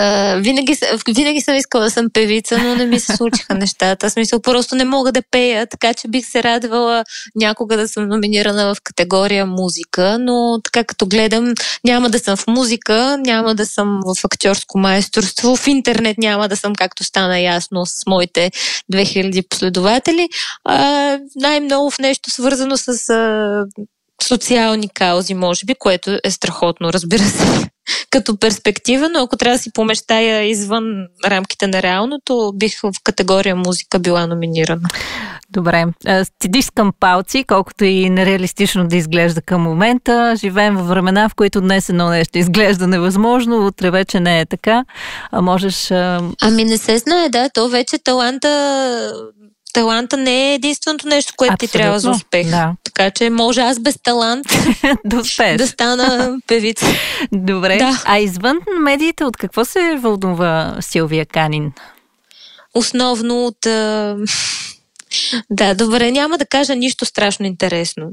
винаги, 0.41 0.77
винаги 1.15 1.41
съм 1.41 1.55
искала 1.55 1.83
да 1.83 1.91
съм 1.91 2.07
певица, 2.13 2.57
но 2.57 2.75
не 2.75 2.85
ми 2.85 2.99
се 2.99 3.17
случиха 3.17 3.53
нещата. 3.55 4.09
Смисъл, 4.09 4.41
просто 4.41 4.75
не 4.75 4.85
мога 4.85 5.11
да 5.11 5.21
пея, 5.31 5.67
така 5.67 5.93
че 5.93 6.07
бих 6.07 6.25
се 6.25 6.43
радвала 6.43 7.03
някога 7.35 7.77
да 7.77 7.87
съм 7.87 8.07
номинирана 8.07 8.75
в 8.75 8.81
категория 8.83 9.45
музика, 9.45 10.17
но 10.19 10.59
така 10.63 10.83
като 10.83 11.05
гледам, 11.05 11.53
няма 11.83 12.09
да 12.09 12.19
съм 12.19 12.37
в 12.37 12.47
музика, 12.47 13.17
няма 13.17 13.55
да 13.55 13.65
съм 13.65 13.99
в 14.05 14.25
актьорско 14.25 14.77
майсторство, 14.77 15.55
в 15.55 15.67
интернет 15.67 16.17
няма 16.17 16.47
да 16.47 16.57
съм, 16.57 16.75
както 16.75 17.03
стана 17.03 17.39
ясно, 17.39 17.85
с 17.85 18.05
моите 18.07 18.51
2000 18.93 19.49
последователи. 19.49 20.29
А, 20.63 21.19
най-много 21.35 21.91
в 21.91 21.99
нещо 21.99 22.31
свързано 22.31 22.77
с 22.77 23.09
а, 23.09 23.65
социални 24.23 24.89
каузи, 24.89 25.33
може 25.33 25.65
би, 25.65 25.75
което 25.79 26.19
е 26.23 26.31
страхотно, 26.31 26.93
разбира 26.93 27.23
се, 27.23 27.69
като 28.09 28.37
перспектива, 28.37 29.09
но 29.09 29.19
ако 29.19 29.37
трябва 29.37 29.57
да 29.57 29.63
си 29.63 29.71
помещая 29.73 30.43
извън 30.43 30.83
рамките 31.25 31.67
на 31.67 31.81
реалното, 31.81 32.53
бих 32.55 32.79
в 32.81 32.93
категория 33.03 33.55
музика 33.55 33.99
била 33.99 34.27
номинирана. 34.27 34.89
Добре. 35.49 35.85
Стидискам 36.23 36.93
палци, 36.99 37.43
колкото 37.47 37.85
и 37.85 38.09
нереалистично 38.09 38.87
да 38.87 38.95
изглежда 38.95 39.41
към 39.41 39.61
момента. 39.61 40.33
Живеем 40.37 40.75
във 40.75 40.87
времена, 40.87 41.29
в 41.29 41.35
които 41.35 41.61
днес 41.61 41.89
едно 41.89 42.09
нещо 42.09 42.37
изглежда 42.37 42.87
невъзможно, 42.87 43.67
утре 43.67 43.91
вече 43.91 44.19
не 44.19 44.39
е 44.39 44.45
така. 44.45 44.85
А 45.31 45.41
можеш... 45.41 45.91
Ами 46.41 46.63
не 46.63 46.77
се 46.77 46.97
знае, 46.97 47.29
да. 47.29 47.49
То 47.53 47.69
вече 47.69 47.97
таланта 47.97 49.13
таланта 49.77 50.17
не 50.17 50.51
е 50.51 50.53
единственото 50.53 51.07
нещо, 51.07 51.33
което 51.37 51.53
Абсолютно. 51.53 51.71
ти 51.71 51.77
трябва 51.77 51.99
за 51.99 52.09
успех. 52.09 52.49
Да. 52.49 52.73
Така 52.83 53.11
че 53.11 53.29
може 53.29 53.61
аз 53.61 53.79
без 53.79 53.95
талант 54.03 54.47
да, 55.05 55.21
да 55.57 55.67
стана 55.67 56.37
певица. 56.47 56.85
Добре. 57.31 57.77
Да. 57.77 58.03
А 58.05 58.19
извън 58.19 58.57
медиите, 58.79 59.23
от 59.23 59.37
какво 59.37 59.65
се 59.65 59.97
вълнува 59.99 60.77
Силвия 60.81 61.25
Канин? 61.25 61.71
Основно 62.73 63.45
от... 63.45 63.57
Да, 65.49 65.73
добре, 65.75 66.11
няма 66.11 66.37
да 66.37 66.45
кажа 66.45 66.75
нищо 66.75 67.05
страшно 67.05 67.45
интересно. 67.45 68.05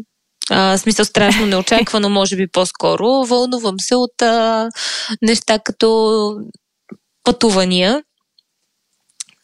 А, 0.50 0.79
смисъл 0.79 1.05
страшно 1.05 1.46
неочаквано, 1.46 2.09
може 2.11 2.37
би 2.37 2.46
по-скоро. 2.53 3.24
Вълнувам 3.24 3.81
се 3.81 3.94
от 3.94 4.22
а, 4.22 4.68
неща 5.22 5.59
като 5.59 6.31
пътувания 7.24 8.03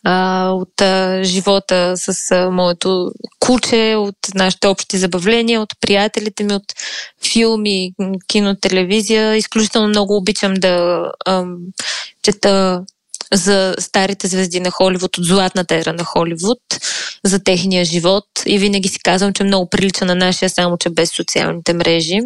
а, 0.04 0.48
от 0.50 0.80
а, 0.80 1.20
живота 1.24 1.94
с 1.96 2.30
а, 2.30 2.50
моето 2.50 3.12
куче, 3.40 3.94
от 3.98 4.16
нашите 4.34 4.68
общи 4.68 4.98
забавления, 4.98 5.60
от 5.60 5.74
приятелите 5.80 6.44
ми, 6.44 6.54
от 6.54 6.74
филми, 7.32 7.92
кино, 8.26 8.56
телевизия. 8.60 9.36
Изключително 9.36 9.88
много 9.88 10.16
обичам 10.16 10.54
да 10.54 11.04
а, 11.26 11.44
чета 12.22 12.84
за 13.34 13.74
старите 13.78 14.26
звезди 14.26 14.60
на 14.60 14.70
Холивуд, 14.70 15.18
от 15.18 15.24
златната 15.24 15.74
ера 15.74 15.92
на 15.92 16.04
Холивуд, 16.04 16.58
за 17.24 17.44
техния 17.44 17.84
живот. 17.84 18.24
И 18.46 18.58
винаги 18.58 18.88
си 18.88 18.98
казвам, 18.98 19.32
че 19.32 19.44
много 19.44 19.70
прилича 19.70 20.04
на 20.04 20.14
нашия, 20.14 20.50
само 20.50 20.78
че 20.78 20.90
без 20.90 21.10
социалните 21.10 21.72
мрежи. 21.72 22.20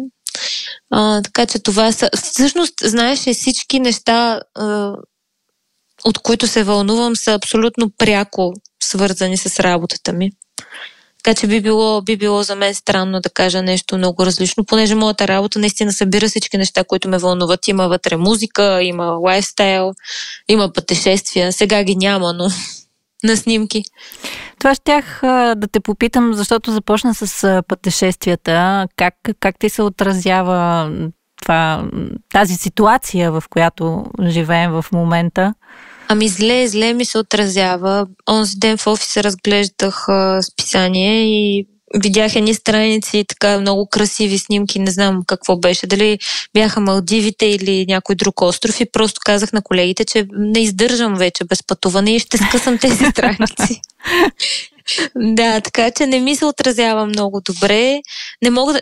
А, 0.91 1.21
така 1.21 1.45
че 1.45 1.59
това 1.59 1.91
са. 1.91 2.09
Всъщност, 2.23 2.73
знаеш, 2.83 3.19
всички 3.19 3.79
неща, 3.79 4.41
а, 4.55 4.93
от 6.05 6.19
които 6.19 6.47
се 6.47 6.63
вълнувам, 6.63 7.15
са 7.15 7.33
абсолютно 7.33 7.91
пряко 7.97 8.53
свързани 8.83 9.37
с 9.37 9.59
работата 9.59 10.13
ми. 10.13 10.31
Така 11.23 11.39
че 11.39 11.47
би 11.47 11.61
било, 11.61 12.01
би 12.01 12.17
било 12.17 12.43
за 12.43 12.55
мен 12.55 12.75
странно 12.75 13.19
да 13.19 13.29
кажа 13.29 13.61
нещо 13.61 13.97
много 13.97 14.25
различно, 14.25 14.65
понеже 14.65 14.95
моята 14.95 15.27
работа 15.27 15.59
наистина 15.59 15.93
събира 15.93 16.27
всички 16.27 16.57
неща, 16.57 16.83
които 16.83 17.09
ме 17.09 17.17
вълнуват. 17.17 17.67
Има 17.67 17.87
вътре 17.87 18.17
музика, 18.17 18.83
има 18.83 19.05
лайфстайл, 19.05 19.91
има 20.47 20.73
пътешествия. 20.73 21.53
Сега 21.53 21.83
ги 21.83 21.95
няма, 21.95 22.33
но 22.33 22.47
на 23.23 23.37
снимки. 23.37 23.83
Това 24.59 24.75
щях 24.75 25.19
да 25.55 25.67
те 25.71 25.79
попитам, 25.79 26.33
защото 26.33 26.71
започна 26.71 27.15
с 27.15 27.63
пътешествията. 27.67 28.87
Как, 28.95 29.13
как 29.39 29.59
ти 29.59 29.69
се 29.69 29.81
отразява 29.81 30.91
това, 31.41 31.85
тази 32.33 32.55
ситуация, 32.55 33.31
в 33.31 33.43
която 33.49 34.05
живеем 34.27 34.71
в 34.71 34.85
момента? 34.91 35.53
Ами 36.07 36.29
зле, 36.29 36.67
зле 36.67 36.93
ми 36.93 37.05
се 37.05 37.17
отразява. 37.17 38.07
Онзи 38.29 38.55
ден 38.57 38.77
в 38.77 38.87
офиса 38.87 39.23
разглеждах 39.23 40.09
а, 40.09 40.41
списание 40.41 41.23
и 41.23 41.67
видях 41.99 42.35
едни 42.35 42.53
страници, 42.53 43.25
така 43.27 43.59
много 43.59 43.87
красиви 43.89 44.39
снимки, 44.39 44.79
не 44.79 44.91
знам 44.91 45.23
какво 45.27 45.57
беше, 45.57 45.87
дали 45.87 46.19
бяха 46.53 46.79
Малдивите 46.79 47.45
или 47.45 47.85
някой 47.87 48.15
друг 48.15 48.41
остров 48.41 48.79
и 48.79 48.91
просто 48.91 49.21
казах 49.25 49.53
на 49.53 49.61
колегите, 49.61 50.05
че 50.05 50.27
не 50.31 50.59
издържам 50.59 51.15
вече 51.15 51.43
без 51.43 51.63
пътуване 51.63 52.15
и 52.15 52.19
ще 52.19 52.37
скъсам 52.37 52.77
тези 52.77 53.05
страници. 53.11 53.81
да, 55.15 55.61
така 55.61 55.91
че 55.91 56.07
не 56.07 56.19
ми 56.19 56.35
се 56.35 56.45
отразява 56.45 57.05
много 57.05 57.41
добре. 57.41 58.01
Не 58.41 58.49
мога 58.49 58.73
да... 58.73 58.81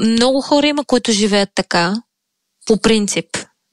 Много 0.00 0.40
хора 0.40 0.66
има, 0.66 0.84
които 0.84 1.12
живеят 1.12 1.48
така, 1.54 1.94
по 2.66 2.80
принцип, 2.80 3.26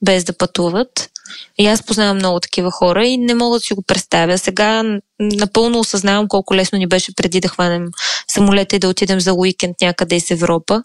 без 0.04 0.24
да 0.24 0.32
пътуват. 0.32 1.10
И 1.58 1.66
аз 1.66 1.82
познавам 1.82 2.16
много 2.16 2.40
такива 2.40 2.70
хора 2.70 3.06
и 3.06 3.16
не 3.16 3.34
мога 3.34 3.56
да 3.56 3.60
си 3.60 3.74
го 3.74 3.82
представя. 3.82 4.38
Сега 4.38 4.82
напълно 5.20 5.78
осъзнавам 5.78 6.28
колко 6.28 6.54
лесно 6.54 6.78
ни 6.78 6.86
беше 6.86 7.14
преди 7.14 7.40
да 7.40 7.48
хванем 7.48 7.86
самолета 8.28 8.76
и 8.76 8.78
да 8.78 8.88
отидем 8.88 9.20
за 9.20 9.34
уикенд 9.34 9.76
някъде 9.80 10.16
из 10.16 10.30
Европа. 10.30 10.82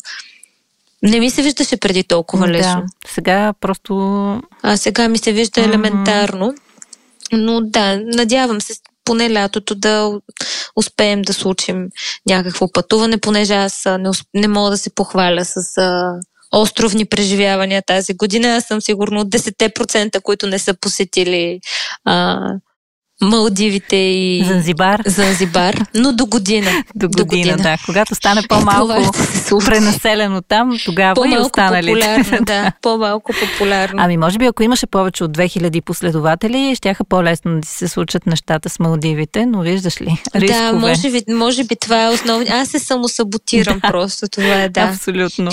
Не 1.04 1.20
ми 1.20 1.30
се 1.30 1.42
виждаше 1.42 1.78
преди 1.78 2.04
толкова 2.04 2.48
лесно. 2.48 2.82
Да, 2.82 3.12
сега 3.12 3.54
просто... 3.62 3.94
А 4.62 4.78
сега 4.78 5.08
ми 5.08 5.18
се 5.18 5.32
вижда 5.32 5.62
елементарно. 5.62 6.54
Но 7.32 7.62
да, 7.62 8.00
надявам 8.06 8.62
се 8.62 8.74
поне 9.06 9.34
лятото 9.34 9.76
да 9.76 10.20
успеем 10.76 11.22
да 11.22 11.34
случим 11.34 11.88
някакво 12.26 12.72
пътуване, 12.72 13.18
понеже 13.18 13.54
аз 13.54 13.86
не, 13.86 14.10
не 14.34 14.48
мога 14.48 14.70
да 14.70 14.78
се 14.78 14.96
похваля 14.96 15.46
с 15.46 15.78
а, 15.78 16.20
островни 16.52 17.06
преживявания 17.06 17.82
тази 17.82 18.14
година. 18.14 18.56
Аз 18.56 18.66
съм 18.66 18.82
сигурно 18.82 19.20
от 19.20 19.30
10%, 19.30 20.22
които 20.22 20.48
не 20.48 20.60
са 20.60 20.74
посетили 20.74 21.60
а, 22.06 22.40
Малдивите 23.22 23.96
и 23.96 24.44
Занзибар. 24.48 25.02
Занзибар, 25.06 25.76
но 25.96 26.14
до 26.14 26.26
година. 26.26 26.72
до, 26.96 27.08
година, 27.08 27.18
до 27.18 27.26
година, 27.26 27.58
да. 27.58 27.78
Когато 27.86 28.16
стане 28.16 28.42
по-малко 28.50 29.12
пренаселено 29.66 30.42
там, 30.42 30.78
тогава 30.86 31.16
по-малко 31.16 31.36
и 31.36 31.46
останалите. 31.46 31.94
популярно, 31.94 32.38
да. 32.46 32.72
По-малко 32.82 33.32
популярно. 33.42 34.02
Ами 34.04 34.18
може 34.18 34.38
би, 34.38 34.46
ако 34.46 34.64
имаше 34.64 34.88
повече 34.88 35.24
от 35.24 35.38
2000 35.38 35.82
последователи, 35.82 36.76
щяха 36.76 37.04
по-лесно 37.04 37.60
да 37.60 37.68
се 37.68 37.88
случат 37.88 38.26
нещата 38.26 38.70
с 38.70 38.80
Малдивите, 38.80 39.46
но 39.46 39.62
виждаш 39.62 40.02
ли, 40.02 40.24
рискове. 40.36 40.72
Да, 40.72 40.74
може 40.74 41.12
би, 41.12 41.34
може 41.34 41.64
би 41.64 41.76
това 41.76 42.06
е 42.06 42.10
основно. 42.10 42.46
Аз 42.50 42.70
се 42.70 42.80
самосаботирам 42.80 43.80
да. 43.80 43.88
просто, 43.88 44.28
това 44.28 44.54
е, 44.54 44.70
да. 44.70 44.82
Абсолютно. 44.82 45.52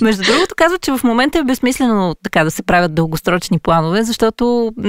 Между 0.00 0.22
другото, 0.22 0.54
казва, 0.56 0.78
че 0.78 0.92
в 0.92 1.00
момента 1.04 1.38
е 1.38 1.42
безсмислено 1.42 2.14
така 2.22 2.44
да 2.44 2.50
се 2.50 2.62
правят 2.62 2.94
дългосрочни 2.94 3.58
планове, 3.58 4.02
защото 4.02 4.72
м- 4.76 4.88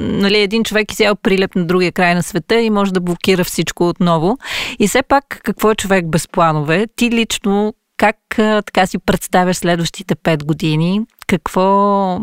нали, 0.00 0.38
един 0.38 0.64
човек 0.64 0.92
изял 0.92 1.14
прилеп 1.22 1.49
прилеп 1.50 1.54
на 1.54 1.66
другия 1.66 1.92
край 1.92 2.14
на 2.14 2.22
света 2.22 2.60
и 2.60 2.70
може 2.70 2.92
да 2.92 3.00
блокира 3.00 3.44
всичко 3.44 3.88
отново. 3.88 4.38
И 4.78 4.88
все 4.88 5.02
пак, 5.02 5.40
какво 5.44 5.70
е 5.70 5.74
човек 5.74 6.06
без 6.06 6.28
планове? 6.28 6.86
Ти 6.96 7.10
лично 7.10 7.74
как 7.96 8.16
така 8.36 8.86
си 8.86 8.98
представяш 8.98 9.56
следващите 9.56 10.14
пет 10.14 10.44
години? 10.44 11.00
Какво 11.26 12.18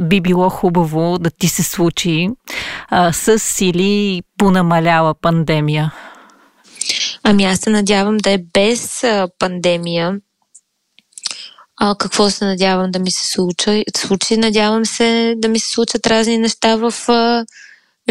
би 0.00 0.20
било 0.20 0.48
хубаво 0.48 1.18
да 1.18 1.30
ти 1.30 1.48
се 1.48 1.62
случи 1.62 2.28
а, 2.88 3.12
с 3.12 3.60
или 3.60 4.22
понамаляла 4.38 5.14
пандемия? 5.14 5.92
Ами 7.22 7.44
аз 7.44 7.58
се 7.58 7.70
надявам 7.70 8.16
да 8.16 8.30
е 8.30 8.38
без 8.54 9.04
а, 9.04 9.28
пандемия. 9.38 10.20
А, 11.82 11.94
какво 11.94 12.30
се 12.30 12.44
надявам 12.44 12.90
да 12.90 12.98
ми 12.98 13.10
се 13.10 13.26
случи? 13.26 13.84
случи? 13.96 14.36
Надявам 14.36 14.84
се 14.84 15.34
да 15.36 15.48
ми 15.48 15.58
се 15.58 15.70
случат 15.70 16.06
разни 16.06 16.38
неща 16.38 16.76
в 16.76 16.94
а, 17.08 17.44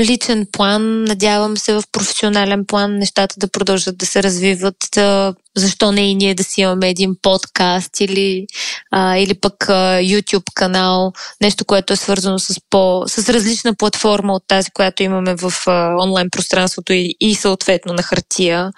личен 0.05 0.47
план, 0.51 1.03
надявам 1.03 1.57
се 1.57 1.73
в 1.73 1.83
професионален 1.91 2.65
план 2.65 2.97
нещата 2.97 3.35
да 3.37 3.47
продължат 3.47 3.97
да 3.97 4.05
се 4.05 4.23
развиват. 4.23 4.75
Да, 4.95 5.33
защо 5.57 5.91
не 5.91 6.11
и 6.11 6.15
ние 6.15 6.35
да 6.35 6.43
си 6.43 6.61
имаме 6.61 6.89
един 6.89 7.15
подкаст 7.21 7.99
или, 7.99 8.47
а, 8.91 9.17
или 9.17 9.33
пък 9.33 9.69
а, 9.69 9.99
YouTube 10.01 10.53
канал, 10.55 11.13
нещо, 11.41 11.65
което 11.65 11.93
е 11.93 11.95
свързано 11.95 12.39
с, 12.39 12.55
по, 12.69 13.03
с 13.07 13.29
различна 13.29 13.75
платформа 13.75 14.33
от 14.33 14.43
тази, 14.47 14.71
която 14.71 15.03
имаме 15.03 15.35
в 15.35 15.53
а, 15.67 15.95
онлайн 16.03 16.29
пространството 16.31 16.93
и, 16.93 17.15
и 17.19 17.35
съответно 17.35 17.93
на 17.93 18.03
хартия. 18.03 18.71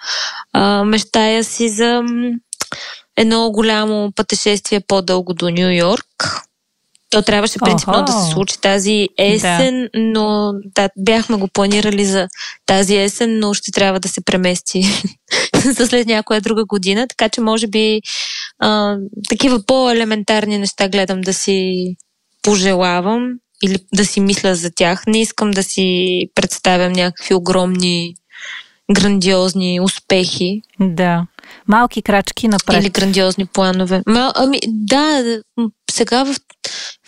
А, 0.52 0.84
мечтая 0.84 1.44
си 1.44 1.68
за 1.68 2.02
едно 3.16 3.50
голямо 3.50 4.12
пътешествие 4.16 4.80
по-дълго 4.80 5.34
до 5.34 5.50
Нью 5.50 5.70
Йорк 5.70 6.42
то 7.12 7.22
трябваше 7.22 7.58
принципно 7.58 7.94
Охо. 7.94 8.04
да 8.04 8.12
се 8.12 8.30
случи 8.30 8.60
тази 8.60 9.08
есен, 9.18 9.88
да. 9.94 10.00
но 10.00 10.52
да, 10.74 10.88
бяхме 10.98 11.36
го 11.36 11.48
планирали 11.48 12.04
за 12.04 12.28
тази 12.66 12.96
есен, 12.96 13.38
но 13.38 13.54
ще 13.54 13.72
трябва 13.72 14.00
да 14.00 14.08
се 14.08 14.20
премести 14.24 14.84
за 15.64 15.86
след 15.86 16.06
някоя 16.06 16.40
друга 16.40 16.64
година, 16.64 17.06
така 17.08 17.28
че 17.28 17.40
може 17.40 17.66
би 17.66 18.00
а, 18.58 18.96
такива 19.28 19.62
по-елементарни 19.66 20.58
неща 20.58 20.88
гледам 20.88 21.20
да 21.20 21.34
си 21.34 21.86
пожелавам 22.42 23.32
или 23.64 23.78
да 23.94 24.04
си 24.04 24.20
мисля 24.20 24.54
за 24.54 24.70
тях. 24.74 25.06
Не 25.06 25.20
искам 25.20 25.50
да 25.50 25.62
си 25.62 26.28
представям 26.34 26.92
някакви 26.92 27.34
огромни 27.34 28.14
грандиозни 28.92 29.80
успехи. 29.80 30.62
Да. 30.80 31.26
Малки 31.68 32.02
крачки 32.02 32.48
напред. 32.48 32.82
Или 32.82 32.90
грандиозни 32.90 33.46
планове. 33.46 34.02
Мал, 34.06 34.32
ами, 34.34 34.58
да, 34.66 35.40
сега 35.90 36.24
в 36.24 36.36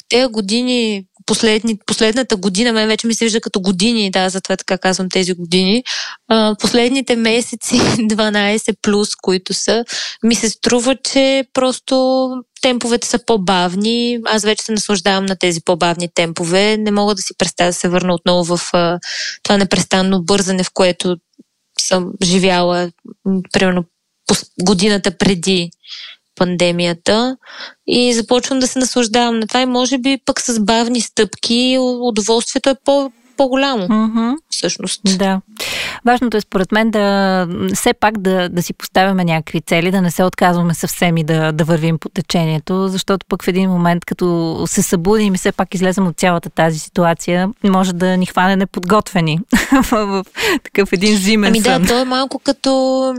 тези 0.08 0.26
години, 0.26 1.04
последни, 1.26 1.78
последната 1.86 2.36
година, 2.36 2.72
мен 2.72 2.88
вече 2.88 3.06
ми 3.06 3.14
се 3.14 3.24
вижда 3.24 3.40
като 3.40 3.60
години, 3.60 4.10
да, 4.10 4.28
затова 4.28 4.56
така 4.56 4.78
казвам 4.78 5.08
тези 5.08 5.32
години, 5.32 5.84
а, 6.28 6.54
последните 6.60 7.16
месеци, 7.16 7.74
12 7.80 8.76
плюс, 8.82 9.16
които 9.16 9.54
са, 9.54 9.84
ми 10.22 10.34
се 10.34 10.50
струва, 10.50 10.96
че 10.96 11.44
просто 11.52 12.28
темповете 12.62 13.08
са 13.08 13.18
по-бавни. 13.26 14.18
Аз 14.24 14.44
вече 14.44 14.64
се 14.64 14.72
наслаждавам 14.72 15.26
на 15.26 15.36
тези 15.36 15.60
по-бавни 15.64 16.08
темпове. 16.14 16.76
Не 16.76 16.90
мога 16.90 17.14
да 17.14 17.22
си 17.22 17.34
представя 17.38 17.70
да 17.70 17.74
се 17.74 17.88
върна 17.88 18.14
отново 18.14 18.56
в 18.56 18.70
а, 18.72 18.98
това 19.42 19.56
непрестанно 19.56 20.22
бързане, 20.22 20.64
в 20.64 20.70
което 20.74 21.16
съм 21.80 22.10
живяла, 22.22 22.90
примерно, 23.52 23.84
годината 24.62 25.18
преди 25.18 25.70
пандемията 26.34 27.36
и 27.86 28.14
започвам 28.14 28.58
да 28.58 28.66
се 28.66 28.78
наслаждавам 28.78 29.38
на 29.38 29.46
това 29.46 29.60
и 29.60 29.66
може 29.66 29.98
би 29.98 30.18
пък 30.24 30.40
с 30.40 30.60
бавни 30.60 31.00
стъпки 31.00 31.76
удоволствието 31.80 32.70
е 32.70 32.74
по- 32.84 33.10
по-голямо, 33.36 33.88
mm-hmm. 33.88 34.34
всъщност. 34.50 35.00
Да. 35.18 35.40
Важното 36.04 36.36
е 36.36 36.40
според 36.40 36.72
мен 36.72 36.90
да 36.90 37.48
все 37.74 37.92
пак 37.92 38.18
да, 38.18 38.48
да 38.48 38.62
си 38.62 38.72
поставяме 38.72 39.24
някакви 39.24 39.60
цели, 39.60 39.90
да 39.90 40.02
не 40.02 40.10
се 40.10 40.24
отказваме 40.24 40.74
съвсем 40.74 41.16
и 41.16 41.24
да, 41.24 41.52
да 41.52 41.64
вървим 41.64 41.98
по 41.98 42.08
течението, 42.08 42.88
защото 42.88 43.26
пък 43.28 43.44
в 43.44 43.48
един 43.48 43.70
момент, 43.70 44.04
като 44.04 44.58
се 44.66 44.82
събудим 44.82 45.34
и 45.34 45.38
все 45.38 45.52
пак 45.52 45.74
излезем 45.74 46.06
от 46.06 46.16
цялата 46.16 46.50
тази 46.50 46.78
ситуация, 46.78 47.50
може 47.64 47.92
да 47.92 48.16
ни 48.16 48.26
хване 48.26 48.56
неподготвени 48.56 49.40
в 49.90 50.24
такъв 50.64 50.92
един 50.92 51.16
зимен 51.16 51.48
ами 51.48 51.60
сън. 51.60 51.72
Ами 51.72 51.86
да, 51.86 51.88
то 51.88 52.00
е 52.00 52.04
малко 52.04 52.38
като 52.38 53.14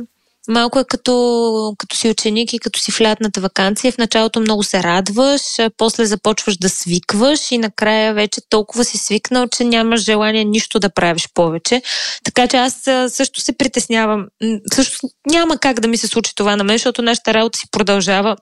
Малко 0.47 0.79
е 0.79 0.85
като, 0.87 1.75
като 1.77 1.95
си 1.95 2.09
ученик 2.09 2.53
и 2.53 2.59
като 2.59 2.79
си 2.79 2.91
в 2.91 3.01
лятната 3.01 3.41
вакансия. 3.41 3.91
В 3.91 3.97
началото 3.97 4.39
много 4.39 4.63
се 4.63 4.83
радваш, 4.83 5.41
после 5.77 6.05
започваш 6.05 6.57
да 6.57 6.69
свикваш 6.69 7.51
и 7.51 7.57
накрая 7.57 8.13
вече 8.13 8.41
толкова 8.49 8.83
си 8.83 8.97
свикнал, 8.97 9.47
че 9.47 9.63
нямаш 9.63 10.01
желание 10.01 10.45
нищо 10.45 10.79
да 10.79 10.89
правиш 10.89 11.29
повече. 11.33 11.81
Така 12.23 12.47
че 12.47 12.57
аз 12.57 12.73
също 13.13 13.41
се 13.41 13.57
притеснявам. 13.57 14.25
Също 14.73 15.07
няма 15.31 15.57
как 15.57 15.79
да 15.79 15.87
ми 15.87 15.97
се 15.97 16.07
случи 16.07 16.35
това 16.35 16.55
на 16.55 16.63
мен, 16.63 16.75
защото 16.77 17.01
нашата 17.01 17.33
работа 17.33 17.59
си 17.59 17.65
продължава 17.71 18.35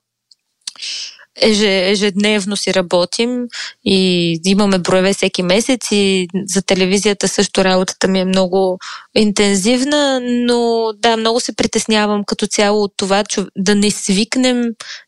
ежедневно 1.41 2.57
си 2.57 2.73
работим 2.73 3.43
и 3.85 4.39
имаме 4.45 4.79
броеве 4.79 5.13
всеки 5.13 5.43
месец 5.43 5.87
и 5.91 6.27
за 6.45 6.61
телевизията 6.61 7.27
също 7.27 7.63
работата 7.63 8.07
ми 8.07 8.19
е 8.19 8.25
много 8.25 8.79
интензивна, 9.15 10.19
но 10.23 10.91
да, 10.97 11.17
много 11.17 11.39
се 11.39 11.55
притеснявам 11.55 12.23
като 12.23 12.47
цяло 12.47 12.83
от 12.83 12.93
това, 12.97 13.23
че 13.23 13.41
да 13.57 13.75
не 13.75 13.91
свикнем 13.91 14.63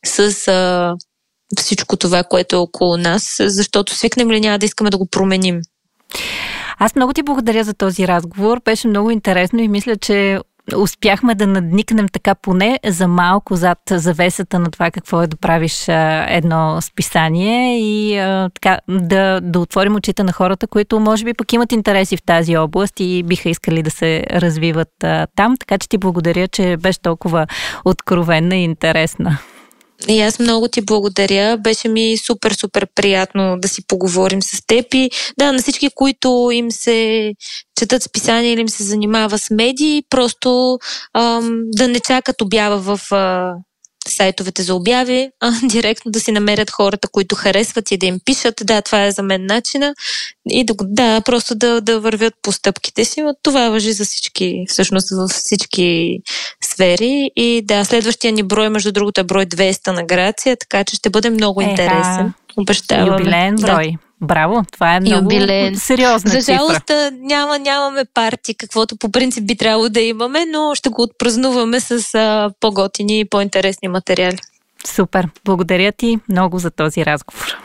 с 0.05 0.47
а, 0.47 0.93
всичко 1.57 1.97
това, 1.97 2.23
което 2.23 2.55
е 2.55 2.59
около 2.59 2.97
нас, 2.97 3.35
защото 3.39 3.95
свикнем 3.95 4.31
ли 4.31 4.41
няма 4.41 4.59
да 4.59 4.65
искаме 4.65 4.89
да 4.89 4.97
го 4.97 5.05
променим. 5.05 5.61
Аз 6.79 6.95
много 6.95 7.13
ти 7.13 7.23
благодаря 7.23 7.63
за 7.63 7.73
този 7.73 8.07
разговор. 8.07 8.61
Беше 8.65 8.87
много 8.87 9.11
интересно 9.11 9.59
и 9.59 9.67
мисля, 9.67 9.97
че 9.97 10.39
успяхме 10.75 11.35
да 11.35 11.47
надникнем 11.47 12.07
така 12.07 12.35
поне 12.35 12.79
за 12.85 13.07
малко 13.07 13.55
зад 13.55 13.79
завесата 13.91 14.59
на 14.59 14.71
това 14.71 14.91
какво 14.91 15.21
е 15.21 15.27
да 15.27 15.37
правиш 15.37 15.85
едно 16.27 16.81
списание 16.81 17.79
и 17.79 18.15
така, 18.53 18.79
да, 18.89 19.41
да 19.41 19.59
отворим 19.59 19.95
очите 19.95 20.23
на 20.23 20.31
хората, 20.31 20.67
които 20.67 20.99
може 20.99 21.25
би 21.25 21.33
пък 21.33 21.53
имат 21.53 21.71
интереси 21.71 22.17
в 22.17 22.23
тази 22.23 22.57
област 22.57 22.93
и 22.99 23.23
биха 23.23 23.49
искали 23.49 23.83
да 23.83 23.91
се 23.91 24.23
развиват 24.31 25.05
там. 25.35 25.57
Така 25.59 25.77
че 25.77 25.89
ти 25.89 25.97
благодаря, 25.97 26.47
че 26.47 26.77
беше 26.77 27.01
толкова 27.01 27.47
откровенна 27.85 28.55
и 28.55 28.63
интересна. 28.63 29.37
И 30.07 30.21
аз 30.21 30.39
много 30.39 30.67
ти 30.67 30.81
благодаря. 30.81 31.57
Беше 31.57 31.87
ми 31.87 32.17
супер, 32.17 32.51
супер 32.51 32.87
приятно 32.95 33.57
да 33.59 33.67
си 33.67 33.87
поговорим 33.87 34.41
с 34.41 34.61
теб. 34.67 34.93
И 34.93 35.11
да, 35.37 35.51
на 35.51 35.59
всички, 35.59 35.89
които 35.95 36.49
им 36.53 36.71
се 36.71 37.31
четат 37.79 38.03
списания 38.03 38.53
или 38.53 38.61
им 38.61 38.69
се 38.69 38.83
занимава 38.83 39.37
с 39.37 39.49
медии, 39.49 40.03
просто 40.09 40.79
ам, 41.13 41.61
да 41.65 41.87
не 41.87 41.99
чакат 41.99 42.41
обява 42.41 42.97
в 42.97 43.11
а, 43.11 43.53
сайтовете 44.07 44.63
за 44.63 44.75
обяви, 44.75 45.29
а 45.41 45.53
директно 45.63 46.11
да 46.11 46.19
си 46.19 46.31
намерят 46.31 46.71
хората, 46.71 47.07
които 47.07 47.35
харесват 47.35 47.91
и 47.91 47.97
да 47.97 48.05
им 48.05 48.19
пишат, 48.25 48.61
да, 48.63 48.81
това 48.81 49.05
е 49.05 49.11
за 49.11 49.23
мен 49.23 49.45
начина 49.45 49.93
и 50.49 50.65
да, 50.65 50.73
да 50.81 51.21
просто 51.21 51.55
да, 51.55 51.81
да 51.81 51.99
вървят 51.99 52.33
по 52.41 52.51
стъпките 52.51 53.05
си. 53.05 53.23
Това 53.43 53.69
въжи 53.69 53.91
за 53.91 54.05
всички, 54.05 54.65
всъщност 54.67 55.07
във 55.11 55.29
всички 55.31 56.17
сфери 56.75 57.31
и 57.35 57.61
да, 57.65 57.85
следващия 57.85 58.31
ни 58.31 58.43
брой, 58.43 58.69
между 58.69 58.91
другото 58.91 59.21
е 59.21 59.23
брой 59.23 59.45
200 59.45 59.87
на 59.91 60.03
Грация, 60.03 60.57
така 60.57 60.83
че 60.83 60.95
ще 60.95 61.09
бъде 61.09 61.29
много 61.29 61.61
Еха. 61.61 61.69
интересен. 61.71 62.33
Обещаваме. 62.57 63.17
Юбилеен 63.17 63.55
брой. 63.55 63.91
Да. 63.91 63.97
Браво, 64.21 64.63
това 64.71 64.95
е 64.95 64.99
много 64.99 65.33
Юбилен. 65.33 65.75
сериозна 65.75 66.31
За 66.31 66.41
жалост 66.41 66.91
няма, 67.11 67.59
нямаме 67.59 68.05
парти, 68.13 68.53
каквото 68.53 68.97
по 68.97 69.11
принцип 69.11 69.47
би 69.47 69.57
трябвало 69.57 69.89
да 69.89 70.01
имаме, 70.01 70.45
но 70.45 70.75
ще 70.75 70.89
го 70.89 71.01
отпразнуваме 71.01 71.79
с 71.79 72.15
а, 72.15 72.51
по-готини 72.59 73.19
и 73.19 73.25
по-интересни 73.25 73.87
материали. 73.87 74.37
Супер! 74.87 75.27
Благодаря 75.45 75.91
ти 75.91 76.19
много 76.29 76.59
за 76.59 76.71
този 76.71 77.05
разговор. 77.05 77.57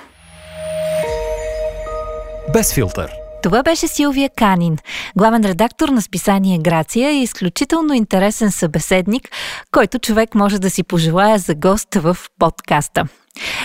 Без 2.53 2.75
филтър. 2.75 3.20
Това 3.43 3.63
беше 3.63 3.89
Силвия 3.89 4.31
Канин, 4.37 4.79
главен 5.17 5.45
редактор 5.45 5.89
на 5.89 6.03
списание 6.03 6.59
Грация 6.59 7.11
и 7.11 7.23
изключително 7.23 7.95
интересен 7.95 8.51
събеседник, 8.51 9.29
който 9.73 9.99
човек 9.99 10.35
може 10.35 10.59
да 10.59 10.71
си 10.71 10.83
пожелая 10.83 11.39
за 11.39 11.55
гост 11.55 11.95
в 11.95 12.17
подкаста. 12.39 13.05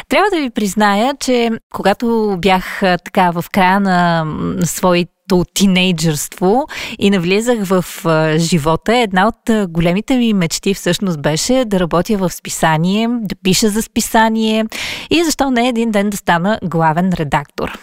Трябва 0.10 0.30
да 0.30 0.42
ви 0.42 0.50
призная, 0.50 1.14
че 1.20 1.52
когато 1.74 2.38
бях 2.40 2.80
така 2.82 3.32
в 3.32 3.46
края 3.52 3.80
на 3.80 4.26
своите 4.64 5.16
до 5.28 5.46
тинейджърство 5.54 6.68
и 7.00 7.10
навлизах 7.10 7.64
в 7.64 7.86
а, 8.06 8.38
живота, 8.38 8.98
една 8.98 9.28
от 9.28 9.50
а, 9.50 9.68
големите 9.68 10.18
ми 10.18 10.34
мечти 10.34 10.74
всъщност 10.74 11.22
беше 11.22 11.64
да 11.66 11.80
работя 11.80 12.18
в 12.18 12.30
списание, 12.30 13.08
да 13.12 13.36
пиша 13.44 13.70
за 13.70 13.82
списание 13.82 14.66
и 15.10 15.24
защо 15.24 15.52
не 15.52 15.70
един 15.70 15.92
ден 15.92 16.10
да 16.10 16.18
стана 16.18 16.60
главен 16.64 17.12
редактор. 17.14 17.80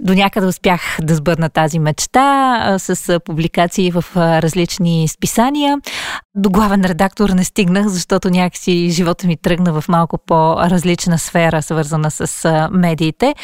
До 0.00 0.14
някъде 0.14 0.46
успях 0.46 0.80
да 1.02 1.14
сбърна 1.14 1.50
тази 1.50 1.78
мечта 1.78 2.76
с 2.78 3.20
публикации 3.24 3.90
в 3.90 4.04
различни 4.16 5.08
списания. 5.08 5.78
До 6.34 6.50
главен 6.50 6.84
редактор 6.84 7.28
не 7.28 7.44
стигнах, 7.44 7.86
защото 7.86 8.30
някакси 8.30 8.90
живота 8.90 9.26
ми 9.26 9.36
тръгна 9.36 9.80
в 9.80 9.88
малко 9.88 10.18
по-различна 10.26 11.18
сфера, 11.18 11.62
свързана 11.62 12.10
с 12.10 12.68
медиите. 12.72 13.34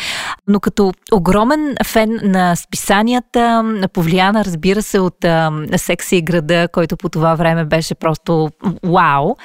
Но 0.49 0.61
като 0.61 0.93
огромен 1.13 1.75
фен 1.85 2.21
на 2.23 2.57
списанията, 2.57 3.65
повлияна, 3.93 4.45
разбира 4.45 4.83
се, 4.83 5.01
от 5.01 5.17
секси 5.77 6.23
града, 6.23 6.69
който 6.73 6.97
по 6.97 7.09
това 7.09 7.35
време 7.35 7.65
беше 7.65 7.95
просто 7.95 8.51
вау. 8.85 9.37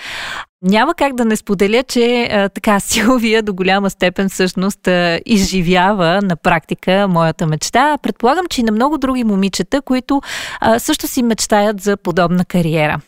Няма 0.62 0.94
как 0.94 1.16
да 1.16 1.26
не 1.26 1.36
споделя, 1.36 1.84
че 1.84 2.24
а, 2.24 2.50
така 2.50 2.80
Силвия 2.88 3.44
до 3.44 3.54
голяма 3.54 3.90
степен 3.90 4.30
всъщност 4.30 4.88
а, 4.88 5.20
изживява 5.26 6.20
на 6.24 6.36
практика 6.36 7.08
моята 7.08 7.48
мечта. 7.48 7.98
Предполагам, 7.98 8.46
че 8.50 8.62
и 8.62 8.64
на 8.64 8.72
много 8.72 8.98
други 8.98 9.24
момичета, 9.24 9.82
които 9.82 10.22
а, 10.60 10.80
също 10.80 11.08
си 11.08 11.24
мечтаят 11.24 11.82
за 11.82 11.98
подобна 11.98 12.46
кариера. 12.46 13.00